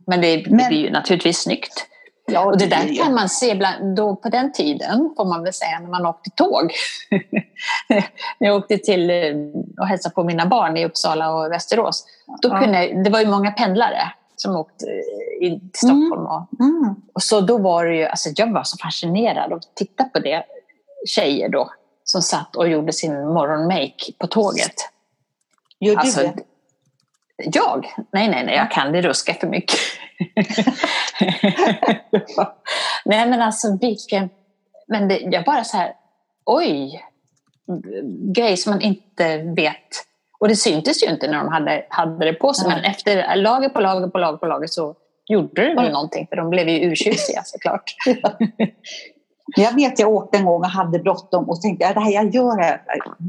Men 0.06 0.20
det, 0.20 0.36
det 0.36 0.68
blir 0.68 0.78
ju 0.78 0.90
naturligtvis 0.90 1.38
snyggt. 1.38 1.86
Ja, 2.26 2.44
och 2.44 2.58
det, 2.58 2.66
där 2.66 2.96
kan 2.96 3.14
man 3.14 3.28
se 3.28 3.54
bland, 3.54 3.96
då 3.96 4.16
på 4.16 4.28
den 4.28 4.52
tiden, 4.52 5.14
får 5.16 5.24
man 5.24 5.42
väl 5.42 5.52
säga, 5.52 5.80
när 5.80 5.88
man 5.88 6.06
åkte 6.06 6.30
tåg. 6.30 6.72
när 7.90 8.04
jag 8.48 8.56
åkte 8.56 8.78
till 8.78 9.10
eh, 9.10 9.16
och 9.80 9.86
hälsade 9.86 10.14
på 10.14 10.24
mina 10.24 10.46
barn 10.46 10.76
i 10.76 10.86
Uppsala 10.86 11.34
och 11.34 11.52
Västerås. 11.52 12.06
Då 12.42 12.50
kunde, 12.50 13.02
det 13.02 13.10
var 13.10 13.20
ju 13.20 13.26
många 13.26 13.50
pendlare 13.50 14.12
som 14.36 14.56
åkte 14.56 14.84
in 15.40 15.70
till 15.72 15.88
mm. 15.88 16.06
Stockholm. 16.06 16.26
Och, 16.26 16.60
mm. 16.60 16.94
och 17.12 17.22
så 17.22 17.40
då 17.40 17.58
var 17.58 17.84
det 17.84 17.96
ju, 17.96 18.04
alltså 18.04 18.28
jag 18.36 18.52
var 18.52 18.64
så 18.64 18.76
fascinerad 18.76 19.52
att 19.52 19.74
titta 19.74 20.04
på 20.04 20.18
det. 20.18 20.44
Tjejer 21.06 21.48
då, 21.48 21.70
som 22.04 22.22
satt 22.22 22.56
och 22.56 22.68
gjorde 22.68 22.92
sin 22.92 23.28
morgonmake 23.28 24.12
på 24.18 24.26
tåget. 24.26 24.74
Gör 25.80 25.94
du 25.94 26.00
alltså, 26.00 26.20
det? 26.20 26.34
Jag? 27.36 27.86
Nej, 28.12 28.28
nej, 28.28 28.44
nej, 28.44 28.56
jag 28.56 28.70
kan 28.70 28.92
det 28.92 29.02
ruska 29.02 29.34
för 29.34 29.46
mycket. 29.46 29.78
nej, 33.04 33.28
men 33.28 33.42
alltså 33.42 33.78
vilken... 33.80 34.30
Men 34.88 35.08
det, 35.08 35.18
jag 35.18 35.44
bara 35.44 35.64
så 35.64 35.76
här, 35.76 35.92
oj! 36.44 37.04
Grej 38.34 38.56
som 38.56 38.72
man 38.72 38.80
inte 38.80 39.38
vet. 39.38 40.06
Och 40.40 40.48
det 40.48 40.56
syntes 40.56 41.02
ju 41.02 41.10
inte 41.10 41.30
när 41.30 41.38
de 41.38 41.48
hade, 41.48 41.86
hade 41.88 42.24
det 42.24 42.32
på 42.32 42.54
sig, 42.54 42.68
men 42.68 42.84
efter 42.84 43.36
lager 43.36 43.68
på 43.68 43.80
lager 43.80 44.08
på 44.08 44.18
lager 44.18 44.38
på 44.38 44.46
lager 44.46 44.66
så 44.66 44.94
gjorde 45.26 45.68
det 45.68 45.74
väl 45.74 45.92
någonting, 45.92 46.26
för 46.26 46.36
de 46.36 46.50
blev 46.50 46.68
ju 46.68 46.90
urtjusiga 46.90 47.42
såklart. 47.44 47.94
Jag 49.56 49.74
vet 49.74 49.98
jag 49.98 50.10
åkte 50.10 50.38
en 50.38 50.44
gång 50.44 50.60
och 50.60 50.66
hade 50.66 50.98
bråttom 50.98 51.50
och 51.50 51.60
tänkte 51.60 51.88
att 51.88 51.94
det 51.94 52.00
här 52.00 52.12
jag 52.12 52.34
gör 52.34 52.60
är 52.60 52.82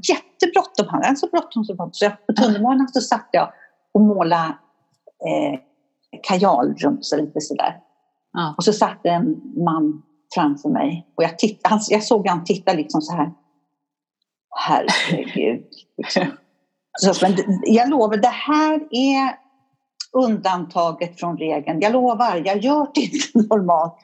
jättebråttom. 0.10 0.88
Han 0.90 1.04
är 1.04 1.16
så 1.16 1.28
bråttom 1.28 1.64
så 1.66 1.74
bråttom. 1.74 1.94
Så 1.94 2.10
på 2.10 2.34
tunnelbanan 2.34 2.88
så 2.88 3.02
satt 3.02 3.30
jag 3.32 3.52
och 3.98 4.04
målade 4.04 4.56
eh, 5.28 5.60
kajal 6.24 6.76
runt 6.76 7.06
sig 7.06 7.22
lite 7.22 7.42
sådär. 7.42 7.80
Ja. 8.34 8.56
Och 8.58 8.64
så 8.64 8.74
satt 8.74 9.06
en 9.06 9.42
man 9.66 10.04
framför 10.36 10.70
mig 10.70 11.08
och 11.16 11.24
jag, 11.24 11.40
tittade, 11.40 11.76
han, 11.76 11.80
jag 11.90 12.04
såg 12.04 12.28
han 12.28 12.44
titta 12.44 12.74
liksom 12.74 13.02
så 13.02 13.16
här. 13.16 13.32
Herregud. 14.56 15.66
Liksom. 15.98 16.26
Så, 17.00 17.14
men 17.22 17.38
jag 17.64 17.90
lovar, 17.90 18.18
det 18.18 18.28
här 18.28 18.88
är 18.92 19.36
undantaget 20.14 21.20
från 21.20 21.38
regeln. 21.38 21.82
Jag 21.82 21.94
lovar, 21.94 22.42
jag 22.46 22.58
gör 22.58 22.88
det 22.94 23.02
inte 23.02 23.18
normalt. 23.56 23.98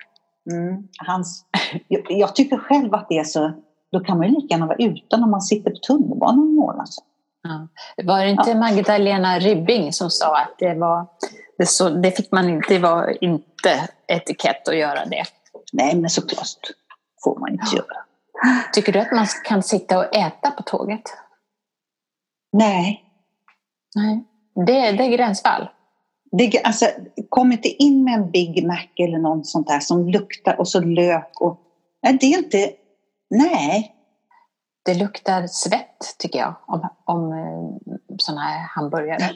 Mm, 0.52 0.88
hans, 0.98 1.46
jag, 1.88 2.06
jag, 2.10 2.36
tycker 2.36 2.58
själv 2.58 2.94
att 2.94 3.06
det 3.10 3.18
är 3.18 3.24
så, 3.24 3.52
då 3.92 4.00
kan 4.00 4.18
man 4.18 4.28
ju 4.28 4.34
lika 4.34 4.54
gärna 4.54 4.66
vara 4.66 4.78
utan 4.78 5.24
om 5.24 5.32
man 5.32 5.42
sitter 5.42 5.72
på 5.72 5.78
tunnelbanan 5.78 6.56
målar 6.56 6.86
sig. 6.86 7.04
Ja. 7.44 7.68
Var 8.04 8.24
det 8.24 8.30
inte 8.30 8.50
ja. 8.50 8.56
Magdalena 8.56 9.40
Ribbing 9.40 9.94
som 9.94 10.10
sa 10.10 10.38
att 10.38 10.56
det 10.60 10.74
var 10.74 11.08
det, 11.58 11.66
så, 11.66 11.90
det 11.90 12.12
fick 12.12 12.32
man 12.32 12.50
inte, 12.50 12.74
det 12.74 12.80
var 12.80 13.24
inte 13.24 13.90
etikett 14.08 14.68
att 14.68 14.78
göra 14.78 15.06
det? 15.06 15.24
Nej, 15.74 15.96
men 15.96 16.10
såklart 16.10 16.48
får 17.24 17.40
man 17.40 17.52
inte 17.52 17.66
ja. 17.72 17.78
göra. 17.78 18.04
Tycker 18.74 18.94
du 18.94 19.00
att 19.00 19.12
man 19.12 19.28
kan 19.46 19.64
sitta 19.64 19.98
och 19.98 20.16
äta 20.16 20.52
på 20.52 20.64
tåget? 20.64 21.02
Nej. 22.52 23.04
Nej. 23.96 24.24
Det, 24.56 24.92
det 24.92 25.04
är 25.04 25.18
gränsfall? 25.18 25.70
Det, 26.32 26.64
alltså, 26.64 26.86
kom 27.30 27.52
inte 27.52 27.68
in 27.70 28.04
med 28.04 28.14
en 28.14 28.32
Big 28.32 28.68
Mac 28.68 28.88
eller 29.00 29.18
något 29.18 29.48
sånt 29.48 29.68
där 29.68 29.80
som 29.80 30.10
luktar 30.10 30.60
och 30.60 30.68
så 30.68 30.80
lök 30.80 31.42
och... 31.42 31.60
Nej, 32.04 32.18
det 32.22 32.26
är 32.34 32.38
inte... 32.38 32.72
Nej. 33.30 33.96
Det 34.86 34.94
luktar 34.94 35.48
svett 35.48 36.16
tycker 36.20 36.40
jag 36.40 36.56
om, 36.66 36.90
om 37.06 37.32
eh, 37.32 37.94
sådana 38.18 38.42
här 38.42 38.68
hamburgare. 38.68 39.30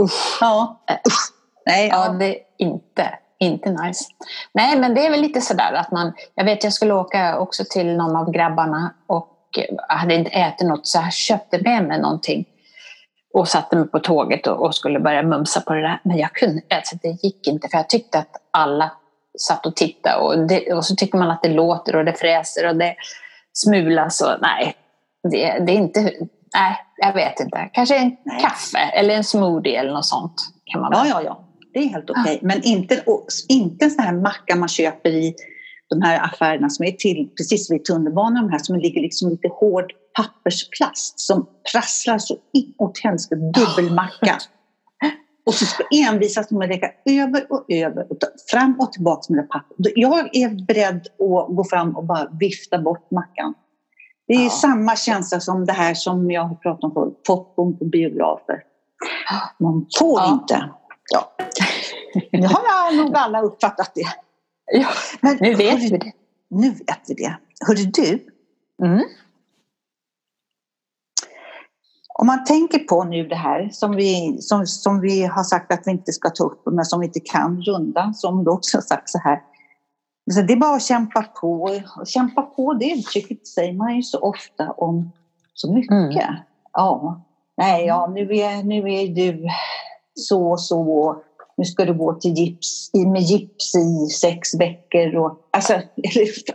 Usch. 0.00 0.38
Ja. 0.40 0.82
Eh, 0.90 0.96
usch. 1.06 1.32
Nej, 1.66 1.88
ja, 1.88 2.08
det 2.08 2.38
är 2.38 2.42
inte, 2.58 3.18
inte 3.38 3.70
nice. 3.70 4.04
Nej, 4.52 4.78
men 4.78 4.94
det 4.94 5.06
är 5.06 5.10
väl 5.10 5.20
lite 5.20 5.40
sådär 5.40 5.72
att 5.72 5.90
man... 5.90 6.12
Jag 6.34 6.44
vet, 6.44 6.64
jag 6.64 6.72
skulle 6.72 6.94
åka 6.94 7.38
också 7.38 7.64
till 7.70 7.96
någon 7.96 8.16
av 8.16 8.30
grabbarna 8.30 8.94
och 9.06 9.34
hade 9.88 10.14
inte 10.14 10.30
ätit 10.30 10.68
något 10.68 10.86
så 10.86 10.98
jag 10.98 11.12
köpte 11.12 11.62
med 11.62 11.84
mig 11.84 12.00
någonting 12.00 12.44
och 13.34 13.48
satte 13.48 13.76
mig 13.76 13.88
på 13.88 13.98
tåget 13.98 14.46
och, 14.46 14.66
och, 14.66 14.74
skulle 14.74 15.00
börja 15.00 15.22
mumsa 15.22 15.60
på 15.60 15.74
det 15.74 15.82
där. 15.82 16.00
Men 16.02 16.18
jag 16.18 16.32
kunde, 16.32 16.62
alltså 16.70 16.96
det 17.02 17.08
gick 17.08 17.46
inte 17.46 17.68
för 17.68 17.78
jag 17.78 17.88
tyckte 17.88 18.18
att 18.18 18.36
alla 18.50 18.90
satt 19.38 19.66
och 19.66 19.76
tittade 19.76 20.16
och, 20.16 20.46
det, 20.46 20.72
och 20.72 20.84
så 20.84 20.96
tycker 20.96 21.18
man 21.18 21.30
att 21.30 21.42
det 21.42 21.48
låter 21.48 21.96
och 21.96 22.04
det 22.04 22.12
fräser 22.12 22.68
och 22.68 22.76
det 22.76 22.94
smulas 23.66 24.20
och 24.20 24.36
nej, 24.40 24.74
det, 25.30 25.64
det 25.66 25.72
är 25.72 25.76
inte, 25.76 26.00
nej, 26.54 26.76
jag 26.96 27.14
vet 27.14 27.40
inte. 27.40 27.70
Kanske 27.72 27.96
en 27.96 28.16
nej. 28.24 28.40
kaffe 28.40 28.78
eller 28.78 29.14
en 29.14 29.24
smoothie 29.24 29.80
eller 29.80 29.92
något 29.92 30.06
sånt. 30.06 30.34
Kan 30.64 30.80
man 30.80 30.90
ja, 30.94 31.06
ja, 31.06 31.22
ja. 31.22 31.44
Det 31.72 31.78
är 31.78 31.88
helt 31.88 32.10
okej. 32.10 32.22
Okay. 32.22 32.38
Men 32.42 32.62
inte, 32.62 33.04
inte 33.48 33.84
en 33.84 33.90
sån 33.90 34.04
här 34.04 34.12
macka 34.12 34.56
man 34.56 34.68
köper 34.68 35.10
i 35.10 35.34
de 35.90 36.02
här 36.02 36.24
affärerna 36.24 36.70
som 36.70 36.86
är 36.86 36.92
till 36.92 37.28
precis 37.36 37.70
vid 37.70 37.84
tunnelbanan, 37.84 38.46
de 38.46 38.52
här 38.52 38.58
som 38.58 38.76
ligger 38.76 39.00
liksom 39.00 39.30
lite 39.30 39.48
hård 39.48 39.92
pappersplast 40.16 41.20
som 41.20 41.46
prasslar 41.72 42.18
så 42.18 42.36
inåt 42.52 42.98
helsike, 43.02 43.34
dubbelmacka. 43.34 44.38
Och 45.48 45.54
så 45.54 45.82
envisas 45.90 46.50
med 46.50 46.62
att 46.62 46.68
lägga 46.68 46.90
över 47.22 47.46
och 47.52 47.64
över 47.68 48.12
och 48.12 48.16
fram 48.50 48.80
och 48.80 48.92
tillbaka 48.92 49.22
med 49.28 49.44
det 49.44 49.48
pappret. 49.48 49.92
Jag 49.94 50.36
är 50.36 50.66
beredd 50.66 51.06
att 51.06 51.56
gå 51.56 51.64
fram 51.70 51.96
och 51.96 52.04
bara 52.04 52.28
vifta 52.40 52.78
bort 52.78 53.10
mackan. 53.10 53.54
Det 54.26 54.34
är 54.34 54.44
ja. 54.44 54.50
samma 54.50 54.96
känsla 54.96 55.40
som 55.40 55.66
det 55.66 55.72
här 55.72 55.94
som 55.94 56.30
jag 56.30 56.42
har 56.42 56.54
pratat 56.54 56.84
om 56.84 56.92
förut, 56.92 57.22
popcorn 57.26 57.78
på 57.78 57.84
biografer. 57.84 58.62
Man 59.58 59.86
får 59.98 60.20
ja. 60.20 60.32
inte. 60.32 60.70
Ja. 61.12 61.32
Nu 62.32 62.46
har 62.46 63.04
nog 63.04 63.16
alla 63.16 63.42
uppfattat 63.42 63.92
det. 63.94 64.06
Ja, 64.72 64.88
Men, 65.20 65.36
nu 65.40 65.54
vet 65.54 65.72
hörru, 65.72 65.88
vi 65.90 65.98
det. 65.98 66.12
Nu 66.48 66.70
vet 66.70 67.00
vi 67.08 67.14
det. 67.14 67.36
Hörru 67.66 67.84
du. 67.84 68.26
Mm. 68.86 69.04
Om 72.20 72.26
man 72.26 72.44
tänker 72.44 72.78
på 72.78 73.04
nu 73.04 73.28
det 73.28 73.34
här 73.34 73.68
som 73.72 73.96
vi, 73.96 74.36
som, 74.40 74.66
som 74.66 75.00
vi 75.00 75.22
har 75.26 75.42
sagt 75.42 75.72
att 75.72 75.82
vi 75.86 75.90
inte 75.90 76.12
ska 76.12 76.30
ta 76.30 76.44
upp, 76.44 76.62
men 76.66 76.84
som 76.84 77.00
vi 77.00 77.06
inte 77.06 77.20
kan 77.20 77.62
runda, 77.62 78.12
som 78.12 78.44
du 78.44 78.50
också 78.50 78.76
har 78.76 78.82
sagt 78.82 79.10
så 79.10 79.18
här. 79.18 79.40
Så 80.34 80.42
det 80.42 80.52
är 80.52 80.56
bara 80.56 80.76
att 80.76 80.82
kämpa 80.82 81.22
på. 81.22 81.62
Och 81.96 82.06
kämpa 82.06 82.42
på, 82.42 82.74
det 82.74 82.90
uttrycket 82.90 83.46
säger 83.46 83.72
man 83.72 83.96
ju 83.96 84.02
så 84.02 84.18
ofta 84.18 84.70
om 84.70 85.12
så 85.54 85.72
mycket. 85.72 85.90
Mm. 85.90 86.36
Ja, 86.72 87.24
nej, 87.56 87.86
ja, 87.86 88.06
nu 88.14 88.20
är, 88.20 88.62
nu 88.62 88.92
är 88.92 89.08
du 89.08 89.48
så 90.14 90.50
och 90.50 90.60
så 90.60 91.16
nu 91.56 91.64
ska 91.64 91.84
du 91.84 91.94
gå 91.94 92.14
till 92.14 92.32
gips, 92.32 92.90
med 92.94 93.22
gips 93.22 93.74
i 93.74 94.06
sex 94.06 94.54
veckor. 94.54 95.16
Och, 95.16 95.48
alltså, 95.52 95.72
vilka 95.96 96.54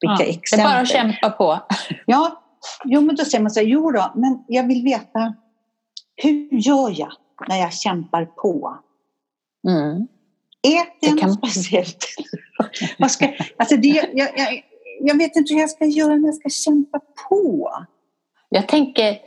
ja, 0.00 0.22
exempel. 0.22 0.40
Det 0.50 0.62
är 0.62 0.64
bara 0.64 0.80
att 0.80 0.88
kämpa 0.88 1.30
på. 1.30 1.58
Ja, 2.06 2.42
jo, 2.84 3.00
men 3.00 3.16
då 3.16 3.24
säger 3.24 3.42
man 3.42 3.50
så 3.50 3.60
här, 3.60 3.66
jo 3.66 3.90
då, 3.90 4.12
men 4.14 4.44
jag 4.48 4.66
vill 4.66 4.84
veta 4.84 5.34
hur 6.16 6.48
gör 6.52 7.00
jag 7.00 7.12
när 7.48 7.56
jag 7.56 7.72
kämpar 7.72 8.24
på? 8.24 8.78
Mm. 9.68 10.08
Äter 10.62 11.10
jag 11.10 11.18
kan... 11.18 11.28
något 11.28 11.38
speciellt? 11.38 12.06
Vad 12.98 13.10
ska, 13.10 13.32
alltså 13.56 13.76
det, 13.76 13.88
jag, 13.88 14.38
jag, 14.38 14.64
jag 15.00 15.18
vet 15.18 15.36
inte 15.36 15.54
hur 15.54 15.60
jag 15.60 15.70
ska 15.70 15.84
göra 15.84 16.16
när 16.16 16.28
jag 16.28 16.34
ska 16.34 16.48
kämpa 16.48 17.00
på. 17.28 17.70
Jag 18.48 18.68
tänker... 18.68 19.18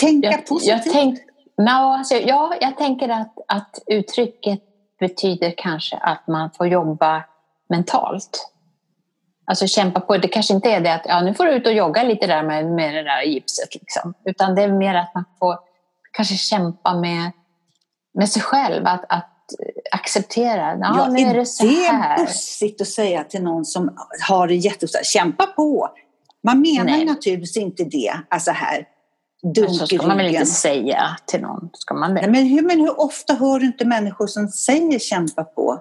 Tänka 0.00 0.30
jag, 0.30 0.46
positivt? 0.46 0.86
Jag 0.86 0.92
tänk, 0.92 1.18
no, 1.56 1.70
alltså, 1.70 2.14
ja, 2.14 2.54
jag 2.60 2.76
tänker 2.78 3.08
att, 3.08 3.34
att 3.48 3.82
uttrycket 3.86 4.60
betyder 5.00 5.54
kanske 5.56 5.96
att 5.96 6.26
man 6.26 6.50
får 6.50 6.66
jobba 6.66 7.24
mentalt. 7.68 8.52
Alltså 9.50 9.66
kämpa 9.66 10.00
på. 10.00 10.16
Det 10.16 10.28
kanske 10.28 10.54
inte 10.54 10.70
är 10.70 10.80
det 10.80 10.94
att 10.94 11.02
ja, 11.04 11.20
nu 11.20 11.34
får 11.34 11.44
du 11.44 11.52
ut 11.52 11.66
och 11.66 11.72
jogga 11.72 12.02
lite 12.02 12.26
där 12.26 12.42
med, 12.42 12.66
med 12.66 12.94
det 12.94 13.02
där 13.02 13.22
gipset. 13.22 13.74
Liksom. 13.74 14.14
Utan 14.24 14.54
det 14.54 14.62
är 14.62 14.68
mer 14.68 14.94
att 14.94 15.14
man 15.14 15.24
får 15.38 15.58
kanske 16.12 16.34
kämpa 16.34 16.94
med, 16.94 17.30
med 18.14 18.28
sig 18.28 18.42
själv. 18.42 18.86
Att, 18.86 19.04
att 19.08 19.30
acceptera. 19.92 20.78
Ja, 20.80 20.94
ja, 20.96 21.08
nu 21.08 21.20
är 21.20 21.34
det 21.34 21.46
så 21.46 21.66
här. 21.66 22.16
Det 22.16 22.22
är 22.22 22.26
bussigt 22.26 22.80
att 22.80 22.88
säga 22.88 23.24
till 23.24 23.42
någon 23.42 23.64
som 23.64 23.96
har 24.28 24.48
det 24.48 24.54
jättesvårt. 24.54 25.04
Kämpa 25.04 25.46
på! 25.46 25.88
Man 26.42 26.60
menar 26.60 26.84
Nej. 26.84 27.04
naturligtvis 27.04 27.56
inte 27.56 27.84
det. 27.84 28.12
Alltså 28.28 28.50
här, 28.50 28.84
dunk 29.54 29.78
så 29.78 29.86
ska 29.86 30.06
man 30.06 30.16
väl 30.16 30.26
inte 30.26 30.46
säga 30.46 31.16
till 31.26 31.40
någon? 31.40 31.70
Ska 31.72 31.94
man 31.94 32.14
det? 32.14 32.20
Nej, 32.20 32.30
men, 32.30 32.46
hur, 32.46 32.62
men 32.62 32.80
hur 32.80 33.00
ofta 33.00 33.34
hör 33.34 33.58
du 33.58 33.66
inte 33.66 33.84
människor 33.84 34.26
som 34.26 34.48
säger 34.48 34.98
kämpa 34.98 35.44
på? 35.44 35.80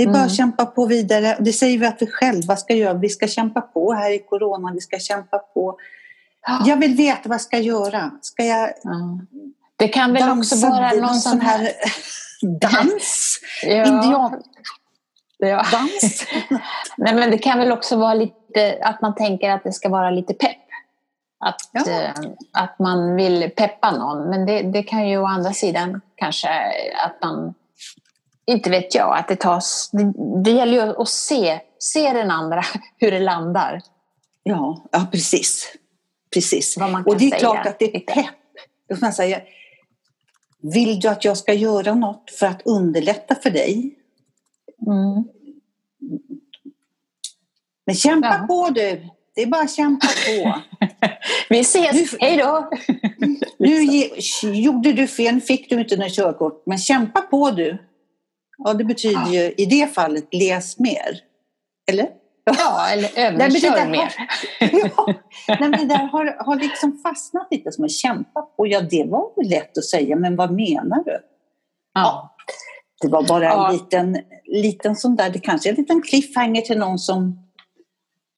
Det 0.00 0.04
är 0.04 0.08
bara 0.08 0.16
mm. 0.16 0.26
att 0.26 0.36
kämpa 0.36 0.66
på 0.66 0.86
vidare. 0.86 1.36
Det 1.40 1.52
säger 1.52 1.78
vi 1.78 1.86
att 1.86 2.02
vi 2.02 2.06
själva 2.06 2.56
ska 2.56 2.74
göra. 2.74 2.94
Vi 2.94 3.08
ska 3.08 3.28
kämpa 3.28 3.60
på 3.60 3.92
här 3.92 4.10
i 4.10 4.18
corona. 4.18 4.72
Vi 4.74 4.80
ska 4.80 4.98
kämpa 4.98 5.38
på. 5.38 5.76
Jag 6.64 6.76
vill 6.76 6.96
veta 6.96 7.28
vad 7.28 7.34
jag 7.34 7.40
ska 7.40 7.58
göra. 7.58 8.10
Ska 8.20 8.44
jag 8.44 8.84
mm. 8.84 9.26
Det 9.76 9.88
kan 9.88 10.12
väl 10.12 10.38
också 10.38 10.68
vara 10.68 10.90
någon 10.90 11.14
sån 11.14 11.40
här... 11.40 11.68
dans? 12.60 13.40
ja. 13.62 13.86
Indian... 13.86 14.42
Ja. 15.38 15.66
Dans? 15.72 16.26
Nej, 16.96 17.14
men 17.14 17.30
det 17.30 17.38
kan 17.38 17.58
väl 17.58 17.72
också 17.72 17.96
vara 17.96 18.14
lite 18.14 18.78
att 18.82 19.00
man 19.02 19.14
tänker 19.14 19.50
att 19.50 19.64
det 19.64 19.72
ska 19.72 19.88
vara 19.88 20.10
lite 20.10 20.34
pepp. 20.34 20.56
Att, 21.44 21.60
ja. 21.72 21.92
eh, 21.92 22.10
att 22.52 22.78
man 22.78 23.16
vill 23.16 23.50
peppa 23.56 23.90
någon. 23.90 24.30
Men 24.30 24.46
det, 24.46 24.62
det 24.62 24.82
kan 24.82 25.08
ju 25.08 25.18
å 25.18 25.26
andra 25.26 25.52
sidan 25.52 26.00
kanske 26.16 26.48
att 27.06 27.22
man 27.22 27.54
inte 28.50 28.70
vet 28.70 28.94
jag, 28.94 29.18
att 29.18 29.28
det 29.28 29.36
tas... 29.36 29.90
Det, 29.92 30.12
det 30.44 30.50
gäller 30.50 30.72
ju 30.72 30.94
att 31.02 31.08
se, 31.08 31.60
se 31.78 32.12
den 32.12 32.30
andra, 32.30 32.64
hur 32.98 33.10
det 33.10 33.20
landar. 33.20 33.80
Ja, 34.42 34.84
ja 34.92 35.06
precis. 35.12 35.72
Precis. 36.34 36.76
Och 37.06 37.18
det 37.18 37.24
är 37.24 37.38
klart 37.38 37.66
att 37.66 37.78
det 37.78 37.96
är 37.96 38.00
pepp. 38.00 38.34
Då 38.88 38.96
får 38.96 39.06
man 39.06 39.12
säga, 39.12 39.40
vill 40.62 41.00
du 41.00 41.08
att 41.08 41.24
jag 41.24 41.36
ska 41.36 41.52
göra 41.52 41.94
något 41.94 42.30
för 42.30 42.46
att 42.46 42.62
underlätta 42.64 43.34
för 43.34 43.50
dig? 43.50 43.96
Mm. 44.86 45.24
Men 47.86 47.96
kämpa 47.96 48.38
Ja. 48.40 48.46
på 48.46 48.70
du! 48.70 49.08
Det 49.34 49.42
är 49.42 49.46
bara 49.46 49.62
att 49.62 49.74
kämpa 49.74 50.06
på. 50.06 50.60
Vi 51.48 51.60
ses, 51.60 52.16
hej 52.20 52.36
då! 52.36 52.70
Nu 53.58 53.82
gjorde 54.42 54.92
du 54.92 55.06
fel, 55.06 55.40
fick 55.40 55.70
du 55.70 55.80
inte 55.80 55.96
något 55.96 56.16
körkort, 56.16 56.62
men 56.66 56.78
kämpa 56.78 57.20
på 57.20 57.50
du. 57.50 57.89
Ja, 58.64 58.74
det 58.74 58.84
betyder 58.84 59.26
ju 59.30 59.54
i 59.56 59.66
det 59.66 59.94
fallet 59.94 60.28
läs 60.34 60.78
mer. 60.78 61.20
Eller? 61.90 62.08
Ja, 62.44 62.88
eller 62.92 63.08
där 63.76 63.88
mer. 63.88 64.12
Ja, 64.96 65.14
nej, 65.48 65.56
men 65.60 65.70
det 65.72 65.84
där 65.84 66.06
har, 66.12 66.44
har 66.44 66.56
liksom 66.56 66.98
fastnat 67.02 67.48
lite 67.50 67.72
som 67.72 67.84
att 67.84 67.90
kämpa 67.92 68.42
på. 68.42 68.66
Ja, 68.66 68.80
det 68.80 69.04
var 69.04 69.36
väl 69.36 69.50
lätt 69.50 69.78
att 69.78 69.84
säga, 69.84 70.16
men 70.16 70.36
vad 70.36 70.50
menar 70.52 71.04
du? 71.04 71.18
Ja. 71.94 72.36
Det 73.00 73.08
var 73.08 73.22
bara 73.22 73.44
Ja. 73.44 73.66
en 73.68 73.72
liten, 73.74 74.18
liten 74.44 74.96
sån 74.96 75.16
där, 75.16 75.30
det 75.30 75.38
kanske 75.38 75.68
är 75.68 75.70
en 75.70 75.76
liten 75.76 76.02
cliffhanger 76.02 76.62
till 76.62 76.78
någon 76.78 76.98
som, 76.98 77.38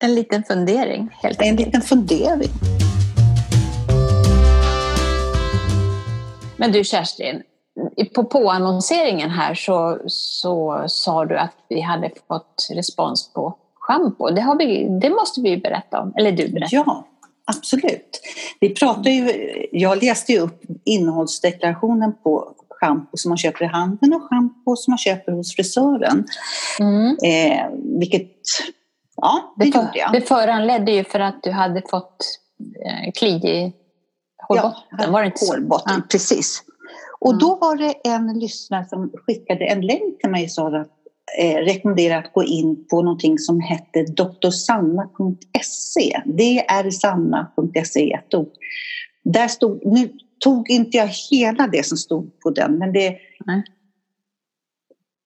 En 0.04 0.14
liten 0.14 0.42
fundering, 0.44 1.08
helt 1.22 1.40
en 1.40 1.48
enkelt. 1.48 1.66
liten 1.66 1.82
fundering. 1.82 2.50
Men 6.56 6.72
du 6.72 6.84
Kerstin, 6.84 7.42
på 8.14 8.24
påannonseringen 8.24 9.30
här 9.30 9.54
så, 9.54 9.98
så 10.06 10.84
sa 10.88 11.24
du 11.24 11.38
att 11.38 11.56
vi 11.68 11.80
hade 11.80 12.10
fått 12.28 12.68
respons 12.74 13.32
på 13.32 13.56
schampo. 13.74 14.30
Det, 14.30 14.40
har 14.40 14.56
vi, 14.58 14.88
det 15.00 15.10
måste 15.10 15.40
vi 15.40 15.56
berätta 15.56 16.00
om, 16.00 16.12
eller 16.16 16.32
du 16.32 16.48
berätta. 16.48 16.76
Ja, 16.76 17.06
absolut. 17.44 18.20
Vi 18.60 18.74
pratar 18.74 19.10
ju, 19.10 19.32
jag 19.72 20.02
läste 20.02 20.32
ju 20.32 20.38
upp 20.38 20.62
innehållsdeklarationen 20.84 22.12
på 22.22 22.54
schampo 22.70 23.16
som 23.16 23.28
man 23.28 23.38
köper 23.38 23.64
i 23.64 23.68
handeln 23.68 24.14
och 24.14 24.22
schampo 24.22 24.76
som 24.76 24.90
man 24.90 24.98
köper 24.98 25.32
hos 25.32 25.56
frisören. 25.56 26.24
Mm. 26.80 27.16
Eh, 27.24 27.66
vilket, 27.98 28.32
ja, 29.16 29.54
det, 29.56 29.64
Det, 29.64 29.76
gjorde 29.76 29.90
jag. 29.98 30.12
det 30.12 30.20
föranledde 30.20 30.92
ju 30.92 31.04
för 31.04 31.20
att 31.20 31.42
du 31.42 31.50
hade 31.50 31.82
fått 31.90 32.16
eh, 32.86 33.12
kli 33.12 33.28
i 33.28 33.72
hårbotten, 34.48 35.12
var 35.12 35.20
det 35.20 35.26
inte 35.26 35.38
så? 35.38 35.52
hårbotten, 35.54 35.94
Ja. 35.96 36.02
precis. 36.10 36.62
Och 37.24 37.32
Mm. 37.32 37.38
då 37.38 37.54
var 37.60 37.76
det 37.76 37.94
en 38.04 38.38
lyssnare 38.38 38.84
som 38.88 39.10
skickade 39.26 39.64
en 39.64 39.80
länk 39.80 40.20
till 40.20 40.30
mig 40.30 40.44
och 40.44 40.50
sa 40.50 40.66
att 40.80 40.90
eh, 41.38 41.56
rekommenderade 41.56 42.18
att 42.26 42.32
gå 42.32 42.44
in 42.44 42.86
på 42.90 43.02
någonting 43.02 43.38
som 43.38 43.60
hette 43.60 44.02
drsanna.se. 44.42 46.20
drsanna.se 46.26 48.00
i 48.00 48.12
ett 48.12 48.34
ord. 48.34 48.52
Där 49.24 49.48
stod, 49.48 49.86
nu 49.86 50.12
tog 50.44 50.70
inte 50.70 50.96
jag 50.96 51.10
hela 51.30 51.66
det 51.66 51.86
som 51.86 51.98
stod 51.98 52.40
på 52.40 52.50
den, 52.50 52.78
men 52.78 52.92
det 52.92 53.18
Nej. 53.46 53.62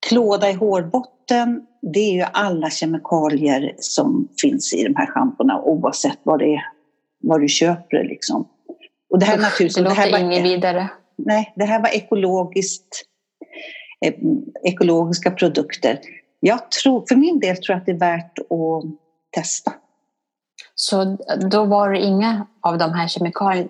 klåda 0.08 0.50
i 0.50 0.52
hårbotten, 0.52 1.66
det 1.92 2.00
är 2.00 2.12
ju 2.12 2.24
alla 2.32 2.70
kemikalier 2.70 3.74
som 3.78 4.28
finns 4.42 4.74
i 4.74 4.84
de 4.84 4.94
här 4.96 5.06
schampona 5.06 5.62
oavsett 5.62 6.18
vad 6.22 6.38
det 6.38 6.54
är, 6.54 6.62
vad 7.22 7.40
du 7.40 7.48
köper 7.48 7.96
det 7.96 8.04
liksom. 8.04 8.48
Och 9.10 9.18
det 9.18 9.26
här 9.26 9.36
Usch, 9.36 9.42
naturligtvis, 9.42 9.74
det 9.74 9.82
det 9.82 9.90
här 9.90 10.06
låter 10.10 10.24
var, 10.24 10.32
inget 10.32 10.44
vidare. 10.44 10.88
Nej, 11.16 11.52
det 11.56 11.64
här 11.64 11.82
var 11.82 11.88
ekologiskt, 11.88 13.02
eh, 14.06 14.14
ekologiska 14.64 15.30
produkter. 15.30 16.00
Jag 16.40 16.70
tror, 16.70 17.04
för 17.08 17.16
min 17.16 17.40
del 17.40 17.56
tror 17.56 17.74
jag 17.74 17.78
att 17.80 17.86
det 17.86 17.92
är 17.92 17.98
värt 17.98 18.38
att 18.38 18.84
testa. 19.30 19.72
Så 20.74 21.16
då 21.50 21.64
var 21.64 21.90
det 21.90 21.98
inga 21.98 22.46
av 22.60 22.78
de 22.78 22.92
här 22.92 23.08
kemikalierna 23.08 23.68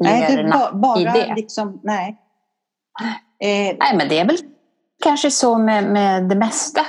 Nej, 0.00 0.36
det 0.36 0.42
var 0.42 0.72
bara 0.72 1.00
i 1.00 1.04
det? 1.04 1.34
liksom, 1.34 1.80
nej. 1.84 2.16
Eh, 3.38 3.76
Nej, 3.78 3.96
men 3.96 4.08
det 4.08 4.18
är 4.18 4.24
väl 4.24 4.38
kanske 5.02 5.30
så 5.30 5.58
med, 5.58 5.84
med 5.84 6.28
det 6.28 6.34
mesta 6.34 6.80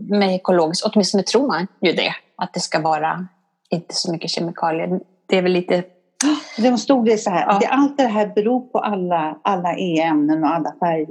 med 0.00 0.34
ekologiskt. 0.34 0.86
Åtminstone 0.86 1.22
tror 1.22 1.46
man 1.46 1.66
ju 1.80 1.92
det. 1.92 2.14
Att 2.36 2.54
det 2.54 2.60
ska 2.60 2.80
vara 2.80 3.28
inte 3.70 3.94
så 3.94 4.12
mycket 4.12 4.30
kemikalier. 4.30 5.00
Det 5.26 5.38
är 5.38 5.42
väl 5.42 5.52
lite... 5.52 5.84
De 6.58 6.78
stod 6.78 7.04
det 7.04 7.18
så 7.18 7.30
här, 7.30 7.58
Ja. 7.62 7.68
allt 7.70 7.96
det 7.96 8.02
här 8.02 8.32
beror 8.34 8.60
på 8.60 8.78
alla, 8.78 9.40
alla 9.44 9.76
e-ämnen 9.78 10.44
och 10.44 10.50
alla 10.54 10.74
färg, 10.80 11.06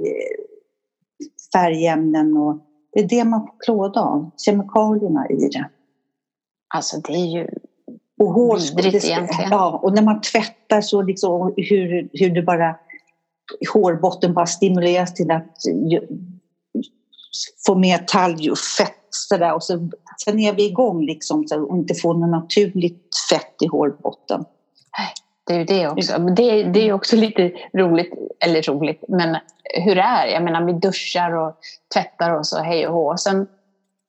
färgämnen. 1.52 2.36
Och 2.36 2.58
det 2.92 3.00
är 3.00 3.08
det 3.08 3.24
man 3.24 3.40
får 3.40 3.54
klåda 3.64 4.00
av, 4.00 4.30
kemikalierna 4.36 5.28
i 5.28 5.34
det. 5.48 5.70
Alltså 6.74 7.00
det 7.00 7.12
är 7.12 7.26
ju... 7.38 7.48
Och 8.18 8.32
hår, 8.32 8.58
Vidrigt 8.76 9.02
det- 9.04 9.08
egentligen. 9.08 9.50
Ja, 9.50 9.80
och 9.82 9.94
när 9.94 10.02
man 10.02 10.20
tvättar 10.20 10.80
så 10.80 11.02
liksom 11.02 11.54
hur, 11.56 12.08
hur 12.12 12.30
det 12.34 12.42
bara, 12.42 12.76
hårbotten 13.74 14.34
bara 14.34 14.46
stimuleras 14.46 15.14
till 15.14 15.30
att 15.30 15.56
få 17.66 17.74
mer 17.74 17.98
talg 17.98 18.50
och 18.50 18.58
fett 18.58 18.98
sådär. 19.10 19.54
Och 19.54 19.62
så, 19.62 19.88
sen 20.24 20.38
är 20.38 20.52
vi 20.52 20.66
igång 20.66 21.04
liksom 21.06 21.46
så, 21.48 21.62
och 21.64 21.76
inte 21.76 21.94
får 21.94 22.14
något 22.14 22.30
naturligt 22.30 23.08
fett 23.30 23.62
i 23.62 23.66
hårbotten. 23.66 24.44
Det 25.46 25.54
är 25.54 25.58
ju 25.58 25.64
det 25.64 25.88
också. 25.88 26.18
Det, 26.18 26.62
det 26.62 26.80
är 26.80 26.84
ju 26.84 26.92
också 26.92 27.16
lite 27.16 27.52
roligt, 27.76 28.12
eller 28.40 28.62
roligt, 28.62 29.04
men 29.08 29.36
hur 29.84 29.94
det 29.94 30.00
är. 30.00 30.26
Jag 30.26 30.42
menar, 30.42 30.64
vi 30.64 30.72
duschar 30.72 31.32
och 31.36 31.56
tvättar 31.94 32.30
oss 32.30 32.52
och 32.52 32.64
hej 32.64 32.86
och 32.88 32.94
hå. 32.94 33.16
Sen 33.16 33.46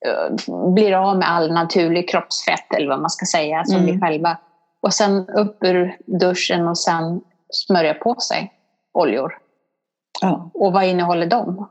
eh, 0.06 0.56
blir 0.74 0.94
av 0.94 1.18
med 1.18 1.30
all 1.32 1.54
naturlig 1.54 2.10
kroppsfett, 2.10 2.74
eller 2.74 2.88
vad 2.88 3.02
man 3.02 3.10
ska 3.10 3.26
säga, 3.26 3.66
som 3.66 3.76
Mm. 3.76 3.86
vi 3.96 4.00
själva. 4.02 4.38
Och 4.82 4.94
sen 4.94 5.30
upp 5.30 5.64
ur 5.64 5.98
duschen 6.06 6.68
och 6.68 6.78
sen 6.78 7.22
smörja 7.50 7.94
på 7.94 8.16
sig 8.20 8.54
oljor. 8.94 9.38
Ja, 10.22 10.50
Och 10.54 10.74
vad 10.74 10.86
innehåller 10.86 11.26
de? 11.28 11.70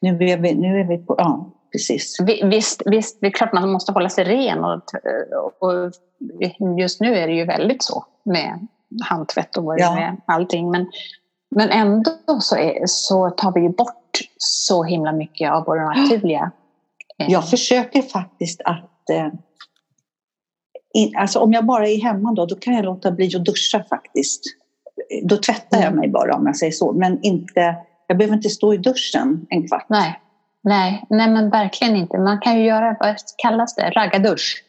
nu 0.00 0.08
är 0.28 0.36
vi, 0.38 0.54
nu 0.54 0.80
är 0.80 0.84
vi 0.84 0.98
på, 0.98 1.14
ja 1.18 1.50
precis. 1.72 2.16
Vi- 2.20 2.42
Visst, 2.44 2.82
visst, 2.86 3.18
det 3.20 3.26
är 3.26 3.30
klart 3.30 3.52
man 3.52 3.72
måste 3.72 3.92
hålla 3.92 4.08
sig 4.08 4.24
ren. 4.24 4.64
Och, 4.64 4.82
och 5.58 5.92
just 6.78 7.00
nu 7.00 7.14
är 7.16 7.26
det 7.26 7.32
ju 7.34 7.44
väldigt 7.44 7.82
så 7.82 8.04
med 8.24 8.66
handtvätt 9.04 9.56
och 9.56 9.64
vad 9.64 9.80
Ja. 9.80 9.98
är, 9.98 10.16
allting. 10.26 10.70
Men, 10.70 10.86
men 11.50 11.70
ändå 11.70 12.10
så, 12.40 12.56
är, 12.56 12.82
så 12.86 13.30
tar 13.30 13.52
vi 13.52 13.60
ju 13.60 13.68
bort 13.68 14.18
så 14.38 14.84
himla 14.84 15.12
mycket 15.12 15.52
av 15.52 15.64
våra 15.64 15.84
naturliga... 15.84 16.50
eh, 17.18 17.26
Jag 17.30 17.48
försöker 17.50 18.02
faktiskt 18.02 18.60
att... 18.64 19.10
Eh, 19.10 19.28
in, 20.94 21.16
alltså 21.16 21.38
om 21.38 21.52
jag 21.52 21.66
bara 21.66 21.88
är 21.88 22.02
hemma 22.02 22.32
då, 22.32 22.46
då 22.46 22.54
kan 22.56 22.74
jag 22.74 22.84
låta 22.84 23.10
bli 23.10 23.36
att 23.36 23.44
duscha 23.44 23.84
faktiskt. 23.90 24.42
Då 25.24 25.36
tvättar 25.36 25.78
jag 25.78 25.86
Mm. 25.86 25.98
mig 25.98 26.08
bara 26.08 26.34
om 26.36 26.46
jag 26.46 26.56
säger 26.56 26.72
så. 26.72 26.92
Men 26.92 27.22
inte, 27.22 27.76
jag 28.06 28.18
behöver 28.18 28.36
inte 28.36 28.48
stå 28.48 28.74
i 28.74 28.76
duschen 28.76 29.46
en 29.50 29.68
kvart. 29.68 29.86
Nej, 29.88 30.20
nej, 30.64 31.04
nej, 31.10 31.30
men 31.30 31.50
verkligen 31.50 31.96
inte. 31.96 32.18
Man 32.18 32.40
kan 32.40 32.58
ju 32.58 32.64
göra, 32.64 32.96
vad 33.00 33.16
kallas 33.36 33.74
det, 33.74 33.90
raggardusch. 33.90 34.64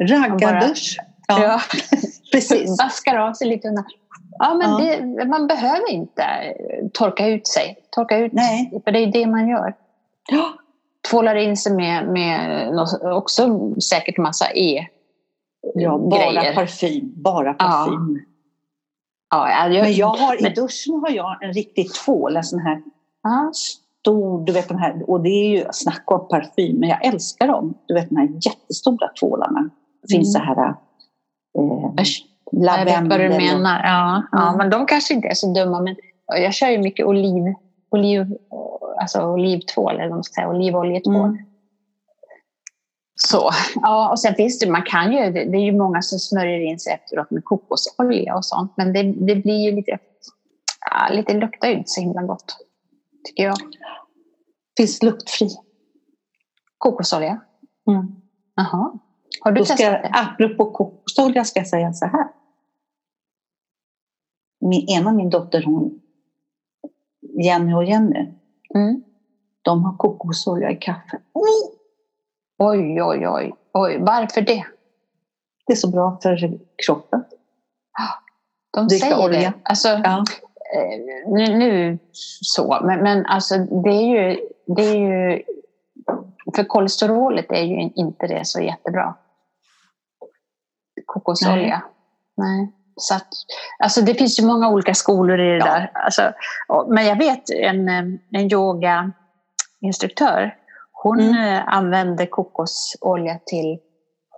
Raggardusch. 0.00 0.96
Ja, 1.28 1.42
Ja. 1.42 1.60
precis. 2.32 2.78
Vaskar 2.82 3.16
av 3.16 3.32
sig 3.32 3.48
lite 3.48 3.68
undan. 3.68 3.84
Ja, 4.38 4.54
men 4.54 4.70
Ja. 4.70 4.78
Det, 4.78 5.24
man 5.24 5.46
behöver 5.46 5.90
inte 5.90 6.24
torka 6.92 7.26
ut 7.26 7.46
sig. 7.48 7.76
Torka 7.90 8.16
ut, 8.18 8.32
Nej. 8.32 8.80
för 8.84 8.92
det 8.92 8.98
är 8.98 9.06
det 9.12 9.26
man 9.26 9.48
gör. 9.48 9.74
Ja, 10.30 10.52
tvålar 11.10 11.34
in 11.34 11.56
sig 11.56 11.72
med, 11.74 12.08
med 12.08 12.68
också 13.16 13.58
säkert 13.80 14.18
massa 14.18 14.46
E. 14.54 14.86
ja 15.74 15.98
bara 15.98 16.32
grejer. 16.32 16.54
parfym. 16.54 17.12
Bara 17.16 17.46
Ja. 17.48 17.54
parfym. 17.58 18.24
Ja, 19.30 19.68
jag, 19.70 19.82
Men 19.82 19.92
jag 19.94 20.06
har, 20.08 20.46
i 20.46 20.50
duschen 20.54 20.94
har 20.94 21.10
jag 21.10 21.42
en 21.42 21.52
riktig 21.52 21.92
tvål, 21.94 22.36
en 22.36 22.44
sån 22.44 22.58
här 22.58 22.82
Ja, 23.22 23.52
stor, 24.02 24.44
du 24.44 24.52
vet 24.52 24.68
den 24.68 24.78
här, 24.78 25.10
och 25.10 25.20
det 25.22 25.28
är 25.28 25.48
ju, 25.58 25.64
snacka 25.72 26.14
om 26.14 26.28
parfym, 26.28 26.76
men 26.80 26.88
jag 26.88 27.04
älskar 27.04 27.46
dem. 27.46 27.74
Du 27.86 27.94
vet 27.94 28.08
de 28.08 28.16
här 28.16 28.28
jättestora 28.46 29.08
tvålarna. 29.20 29.70
Det 30.02 30.14
finns 30.14 30.36
Mm. 30.36 30.46
så 30.46 30.52
här 30.54 30.68
eh, 30.68 32.00
Usch, 32.00 32.26
jag 32.50 32.60
vet 32.84 32.94
vad 32.94 33.08
lavendel. 33.08 33.20
du 33.20 33.28
menar. 33.28 33.80
Ja, 33.84 34.22
ja, 34.32 34.42
Mm. 34.46 34.58
men 34.58 34.70
de 34.70 34.86
kanske 34.86 35.14
inte 35.14 35.28
är 35.28 35.34
så 35.34 35.52
dumma. 35.52 35.80
Men 35.80 35.96
jag 36.26 36.54
kör 36.54 36.68
ju 36.68 36.78
mycket 36.78 37.06
oliv, 37.06 37.54
oliv, 37.90 38.26
alltså 39.00 39.22
olivtvål, 39.32 39.94
eller 39.94 40.04
vad 40.08 40.10
man 40.16 40.24
ska 40.24 40.34
säga, 40.34 40.48
olivoljetvål. 40.48 41.28
Mm. 41.28 41.38
Så, 43.28 43.50
ja, 43.74 44.10
och 44.10 44.20
sen 44.20 44.34
finns 44.34 44.58
det, 44.58 44.70
man 44.70 44.82
kan 44.82 45.12
ju, 45.12 45.18
det 45.18 45.44
det 45.44 45.56
är 45.58 45.62
ju 45.64 45.72
många 45.78 46.02
som 46.02 46.18
smörjer 46.18 46.60
in 46.60 46.78
sig 46.78 46.92
efteråt 46.92 47.30
med 47.30 47.44
kokosolja 47.44 48.36
och 48.36 48.44
sånt. 48.44 48.72
Men 48.76 48.92
det, 48.92 49.02
det 49.02 49.36
blir 49.36 49.70
ju 49.70 49.76
lite, 49.76 49.98
ja, 50.90 51.14
lite 51.14 51.32
luktar 51.34 51.68
ju 51.68 51.74
inte 51.74 51.88
så 51.90 52.00
himla 52.00 52.22
gott. 52.22 52.56
Tycker 53.24 53.42
jag. 53.44 53.56
Finns 54.76 55.02
luktfri. 55.02 55.48
Kokosolja? 56.78 57.40
Mm. 57.88 58.06
Har 59.40 59.52
du 59.52 59.58
Då 59.58 59.64
testat 59.64 59.78
det? 59.78 60.10
apropå 60.12 60.72
kokosolja 60.72 61.44
ska 61.44 61.60
jag 61.60 61.66
säga 61.68 61.92
så 61.92 62.06
här. 62.06 62.28
Min, 64.60 64.88
ena 64.88 65.12
min 65.12 65.30
dotter, 65.30 65.62
hon, 65.62 66.00
Jenny 67.44 67.74
och 67.74 67.84
Jenny, 67.84 68.32
Mm. 68.74 69.02
De 69.62 69.84
har 69.84 69.96
kokosolja 69.96 70.70
i 70.70 70.76
kaffe. 70.76 71.20
Oh! 71.32 71.44
Oj, 72.58 73.02
oj, 73.02 73.28
oj, 73.28 73.52
oj. 73.72 73.98
Varför 74.00 74.40
det? 74.40 74.64
Det 75.66 75.72
är 75.72 75.76
så 75.76 75.90
bra 75.90 76.18
för 76.22 76.58
kroppen. 76.86 77.24
De 78.72 78.90
säger 78.90 79.24
olja. 79.24 79.40
det. 79.40 79.52
Alltså, 79.64 79.88
Ja. 79.88 80.24
Eh, 80.74 80.98
nu, 81.26 81.58
nu 81.58 81.98
så, 82.42 82.78
men, 82.84 83.02
men 83.02 83.26
alltså 83.26 83.58
det 83.58 83.90
är 83.90 84.02
ju, 84.30 84.40
det 84.66 84.82
är 84.82 84.96
ju 84.96 85.42
för 86.56 86.64
kolesterolet 86.64 87.52
är 87.52 87.62
ju 87.62 87.90
inte 87.94 88.26
det 88.26 88.46
så 88.46 88.60
jättebra. 88.60 89.14
Kokosolja. 91.06 91.82
Nej. 92.36 92.72
Så 92.96 93.14
att, 93.14 93.28
alltså 93.78 94.00
det 94.00 94.14
finns 94.14 94.40
ju 94.40 94.46
många 94.46 94.70
olika 94.70 94.94
skolor 94.94 95.40
i 95.40 95.48
det 95.50 95.56
Ja. 95.56 95.64
där. 95.64 95.90
Alltså, 95.94 96.32
men 96.88 97.06
jag 97.06 97.16
vet 97.16 97.50
en, 97.50 97.88
eh, 97.88 98.04
en 98.30 98.52
yogainstruktör. 98.52 100.56
Hon 100.92 101.20
Mm. 101.20 101.54
eh, 101.54 101.62
använde 101.74 102.26
kokosolja 102.26 103.38
till 103.46 103.78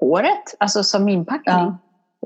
håret, 0.00 0.54
alltså 0.58 0.84
som 0.84 1.08
inpackning. 1.08 1.54
Ja. 1.54 1.78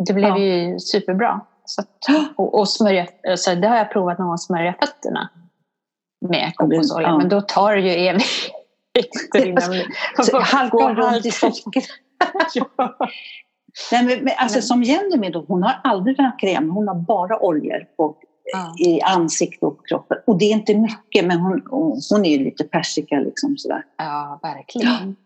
Det 0.06 0.12
blev 0.12 0.28
Ja. 0.28 0.38
ju 0.38 0.78
superbra. 0.78 1.40
Så 1.68 1.80
att, 1.80 2.06
och, 2.36 2.58
och 2.58 2.68
smörja, 2.68 3.06
så 3.36 3.54
det 3.54 3.68
har 3.68 3.76
jag 3.76 3.92
provat 3.92 4.18
någon 4.18 4.28
gång, 4.28 4.38
smörja 4.38 4.74
fötterna 4.80 5.28
med 6.28 6.52
kokosolja. 6.56 7.08
Ja. 7.08 7.18
Men 7.18 7.28
då 7.28 7.40
tar 7.40 7.76
det 7.76 7.80
ju 7.80 7.96
innan 8.08 8.20
runt 10.94 11.26
i. 11.26 11.82
Ja. 12.54 12.96
Nej, 13.92 14.04
men, 14.04 14.24
men, 14.24 14.32
alltså, 14.36 14.56
Men- 14.58 14.62
som 14.62 14.82
Jenny 14.82 15.16
med, 15.16 15.32
då, 15.32 15.44
hon 15.48 15.62
har 15.62 15.80
aldrig 15.84 16.18
några 16.18 16.32
kräm. 16.32 16.70
Hon 16.70 16.88
har 16.88 16.94
bara 16.94 17.38
oljor 17.42 17.86
på, 17.96 18.16
Ja. 18.52 18.74
i 18.86 19.00
ansiktet 19.00 19.62
och 19.62 19.86
kroppen. 19.88 20.18
Och 20.26 20.38
det 20.38 20.44
är 20.44 20.52
inte 20.52 20.74
mycket, 20.74 21.24
men 21.26 21.38
hon, 21.40 21.62
hon 21.70 22.00
hon 22.10 22.24
är 22.24 22.38
ju 22.38 22.44
lite 22.44 22.64
persika. 22.64 23.18
Liksom, 23.20 23.56
sådär. 23.56 23.82
ja, 23.96 24.38
verkligen. 24.42 25.16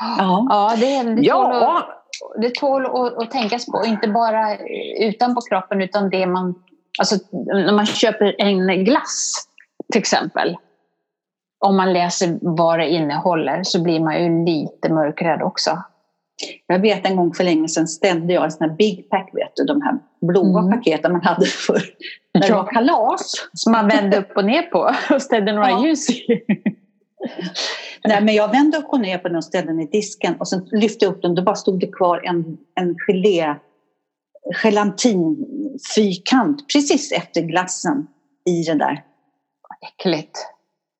Ja. 0.00 0.46
Ja, 0.50 0.74
det, 0.80 0.94
är- 0.96 1.04
det 1.04 1.10
tål, 1.14 1.24
Ja. 1.26 1.78
att, 1.78 2.42
det 2.42 2.54
tål 2.54 2.86
att, 2.86 3.18
att 3.22 3.30
tänkas 3.30 3.66
på. 3.66 3.84
Inte 3.86 4.08
bara 4.08 4.56
utanpå 5.00 5.40
kroppen 5.40 5.82
utan 5.82 6.10
det 6.10 6.26
man... 6.26 6.54
Alltså 6.98 7.16
när 7.32 7.72
man 7.72 7.86
köper 7.86 8.34
en 8.38 8.84
glass 8.84 9.34
till 9.92 10.00
exempel. 10.00 10.56
Om 11.64 11.76
man 11.76 11.92
läser 11.92 12.38
vad 12.42 12.78
det 12.78 12.88
innehåller 12.90 13.62
så 13.62 13.82
blir 13.82 14.00
man 14.00 14.22
ju 14.24 14.44
lite 14.44 14.92
mörkrädd 14.92 15.42
också. 15.42 15.78
Jag 16.66 16.78
vet 16.78 17.06
en 17.06 17.16
gång 17.16 17.34
för 17.34 17.44
länge 17.44 17.68
sedan 17.68 17.86
ställde 17.88 18.32
jag 18.32 18.44
en 18.44 18.50
sån 18.52 18.70
här 18.70 18.76
Big 18.76 19.10
Pack, 19.10 19.30
vet 19.32 19.52
du, 19.56 19.64
de 19.64 19.82
här 19.82 19.98
blåa 20.20 20.60
Mm. 20.60 20.78
paketen 20.78 21.12
man 21.12 21.22
hade 21.22 21.46
för 21.46 21.80
när 22.34 22.40
det 22.48 22.52
var 22.54 22.66
kalas. 22.72 23.32
Som 23.52 23.72
man 23.72 23.88
vände 23.88 24.18
upp 24.18 24.36
och 24.36 24.44
ner 24.44 24.62
på 24.62 24.90
och 25.14 25.22
ställde 25.22 25.52
några 25.52 25.70
Ja. 25.70 25.84
ljus 25.86 26.10
i. 26.10 26.26
Nej, 28.04 28.24
men 28.24 28.34
jag 28.34 28.50
vände 28.50 28.76
upp 28.76 28.88
och 28.88 29.00
ner 29.00 29.18
på 29.18 29.28
den 29.28 29.36
och 29.36 29.44
ställde 29.44 29.72
den 29.72 29.80
i 29.80 29.86
disken 29.86 30.40
och 30.40 30.48
sen 30.48 30.68
lyfte 30.72 31.04
jag 31.04 31.14
upp 31.14 31.22
den. 31.22 31.34
Då 31.34 31.42
bara 31.42 31.54
stod 31.54 31.80
det 31.80 31.92
kvar 31.92 32.20
en, 32.24 32.58
en 32.80 32.96
gelé, 33.06 33.54
gelatinfyrkant 34.62 36.68
precis 36.72 37.12
efter 37.12 37.42
glassen 37.42 38.06
i 38.44 38.62
den 38.62 38.78
där. 38.78 39.04
Äckligt. 39.86 40.46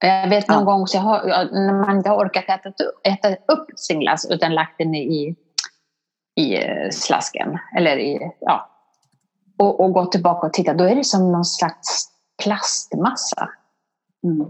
Jag 0.01 0.29
vet 0.29 0.49
någon 0.49 0.59
Ja. 0.59 0.65
gång 0.65 0.87
så 0.87 0.97
jag 0.97 1.03
har, 1.03 1.21
när 1.67 1.87
man 1.87 1.97
inte 1.97 2.11
har 2.11 2.17
orkat 2.17 2.45
äta, 2.49 2.73
äta 3.05 3.29
upp 3.53 3.67
sin 3.77 4.01
glass 4.01 4.27
utan 4.31 4.55
lagt 4.55 4.79
den 4.79 4.95
i, 4.95 5.37
i 6.41 6.55
eh, 6.55 6.91
slasken. 6.91 7.59
Eller 7.77 7.97
i, 7.97 8.31
ja. 8.41 8.71
och, 9.59 9.81
och 9.81 9.93
gått 9.93 10.13
tillbaka 10.13 10.47
och 10.47 10.53
tittat, 10.53 10.79
då 10.79 10.85
är 10.85 10.95
det 10.97 11.05
som 11.05 11.33
någon 11.33 11.45
slags 11.45 12.09
plastmassa. 12.43 13.49
Mm. 14.25 14.47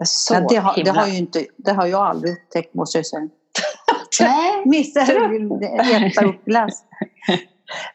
Det 0.00 0.06
så 0.06 0.34
Ja, 0.34 0.46
det, 0.48 0.56
har, 0.56 0.74
det, 0.74 0.80
himla... 0.80 1.00
har 1.00 1.08
ju 1.08 1.18
inte, 1.18 1.46
det 1.56 1.72
har 1.72 1.86
jag 1.86 2.00
aldrig 2.00 2.32
upptäckt 2.32 2.74
måste 2.74 2.98
jag 2.98 3.06
säga. 3.06 3.28
Nej, 4.20 4.62
Missar 4.66 5.02
äta 6.06 6.24
upp 6.24 6.44
glass. 6.44 6.84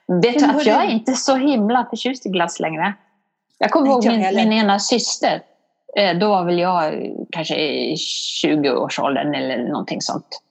vet 0.21 0.39
du 0.39 0.45
att 0.45 0.65
jag 0.65 0.85
är 0.85 0.89
inte 0.89 1.13
så 1.13 1.35
himla 1.35 1.87
förtjust 1.89 2.25
i 2.25 2.29
glass 2.29 2.59
längre. 2.59 2.93
Jag 3.57 3.71
kommer 3.71 3.87
ihåg 3.87 4.07
min, 4.07 4.35
min 4.35 4.53
ena 4.53 4.79
syster. 4.79 5.41
Eh, 5.97 6.17
Då 6.17 6.29
var 6.29 6.45
väl 6.45 6.59
jag 6.59 6.93
eh, 6.93 7.11
kanske 7.31 7.55
i 7.55 7.95
20-årsåldern 8.45 9.35
eller 9.35 9.57
någonting 9.57 10.01
sånt. 10.01 10.41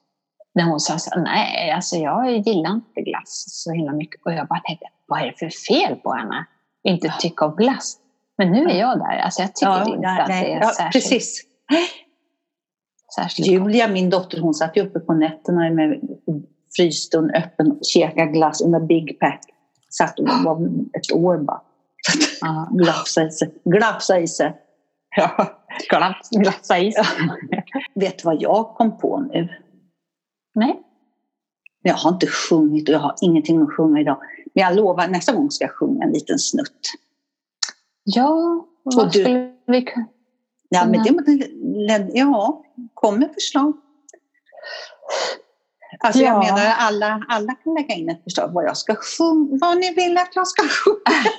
När 0.53 0.63
hon 0.63 0.79
sa 0.79 0.97
så 0.97 1.19
nej, 1.19 1.71
alltså 1.71 1.95
jag 1.95 2.31
gillar 2.31 2.71
inte 2.71 3.01
glass 3.01 3.45
så 3.47 3.71
himla 3.71 3.91
mycket. 3.91 4.21
Och 4.25 4.33
jag 4.33 4.47
bara 4.47 4.59
tänkte, 4.59 4.85
vad 5.07 5.21
är 5.21 5.25
det 5.25 5.39
för 5.39 5.49
fel 5.49 5.95
på 5.95 6.13
henne? 6.13 6.45
Inte 6.83 7.13
tycka 7.19 7.45
om 7.45 7.55
glass. 7.55 7.97
Men 8.37 8.51
nu 8.51 8.65
är 8.65 8.79
jag 8.79 8.99
där. 8.99 9.17
Alltså 9.17 9.41
jag 9.41 9.55
tycker 9.55 9.89
inte 9.89 9.97
nej, 9.97 10.21
att 10.21 10.27
det 10.27 10.53
är 10.53 10.59
ja, 10.61 10.69
särskilt, 10.69 10.91
precis. 10.93 11.41
särskilt 13.15 13.47
Julia, 13.47 13.87
min 13.87 14.09
dotter, 14.09 14.39
hon 14.39 14.53
satt 14.53 14.77
ju 14.77 14.81
uppe 14.81 14.99
på 14.99 15.13
nätterna 15.13 15.69
med 15.69 15.99
frysstund 16.75 17.31
öppen 17.35 17.71
och 17.71 17.79
käkade 17.81 18.31
glass 18.31 18.61
under 18.61 18.79
Big 18.79 19.19
Pack. 19.19 19.41
Satt 19.89 20.19
och 20.19 20.27
var 20.27 20.69
ett 20.97 21.11
år 21.13 21.37
bara. 21.37 21.61
Ja. 22.41 22.69
Glafsa 22.83 23.23
i 23.23 23.31
sig. 23.31 23.53
Glafsa 23.65 24.19
i 24.19 24.27
sig. 24.27 24.53
Ja, 25.17 25.61
glass, 25.89 26.29
glassa 26.31 26.77
is. 26.77 26.95
Vet 27.95 28.17
du 28.17 28.23
vad 28.25 28.41
jag 28.41 28.67
kom 28.67 28.97
på 28.97 29.19
nu? 29.19 29.49
Nej. 30.55 30.79
Jag 31.81 31.93
har 31.93 32.09
inte 32.09 32.27
sjungit 32.27 32.89
och 32.89 32.95
jag 32.95 32.99
har 32.99 33.15
ingenting 33.21 33.61
att 33.61 33.73
sjunga 33.73 33.99
idag. 33.99 34.17
Men 34.53 34.63
jag 34.63 34.75
lovar, 34.75 35.07
nästa 35.07 35.33
gång 35.33 35.51
ska 35.51 35.63
jag 35.63 35.71
sjunga 35.71 36.03
en 36.03 36.11
liten 36.11 36.39
snutt. 36.39 36.81
Ja, 38.05 38.65
vad 38.83 39.11
du, 39.11 39.19
skulle 39.19 39.51
vi 39.67 39.81
kunna... 39.81 40.05
Ja, 40.69 40.85
men 40.85 41.03
det, 41.03 42.09
ja, 42.13 42.63
kom 42.93 43.19
med 43.19 43.33
förslag. 43.33 43.73
Alltså 45.99 46.21
ja. 46.21 46.27
jag 46.27 46.55
menar, 46.55 46.73
alla, 46.77 47.25
alla 47.29 47.53
kan 47.53 47.73
lägga 47.73 47.95
in 47.95 48.09
ett 48.09 48.23
förslag 48.23 48.53
vad 48.53 48.65
jag 48.65 48.77
ska 48.77 48.95
sjunga, 48.95 49.57
vad 49.61 49.77
ni 49.77 49.93
vill 49.93 50.17
att 50.17 50.35
jag 50.35 50.47
ska 50.47 50.63
sjunga. 50.63 51.29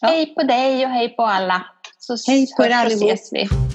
Ja. 0.01 0.07
Hej 0.07 0.35
på 0.35 0.43
dig 0.43 0.85
och 0.85 0.91
hej 0.91 1.09
på 1.09 1.23
alla. 1.23 1.65
Så 1.99 2.17
Hej 2.27 2.47
på 2.57 2.65
er 2.65 2.71
allihop. 2.71 3.11
ses 3.11 3.33
vi. 3.33 3.70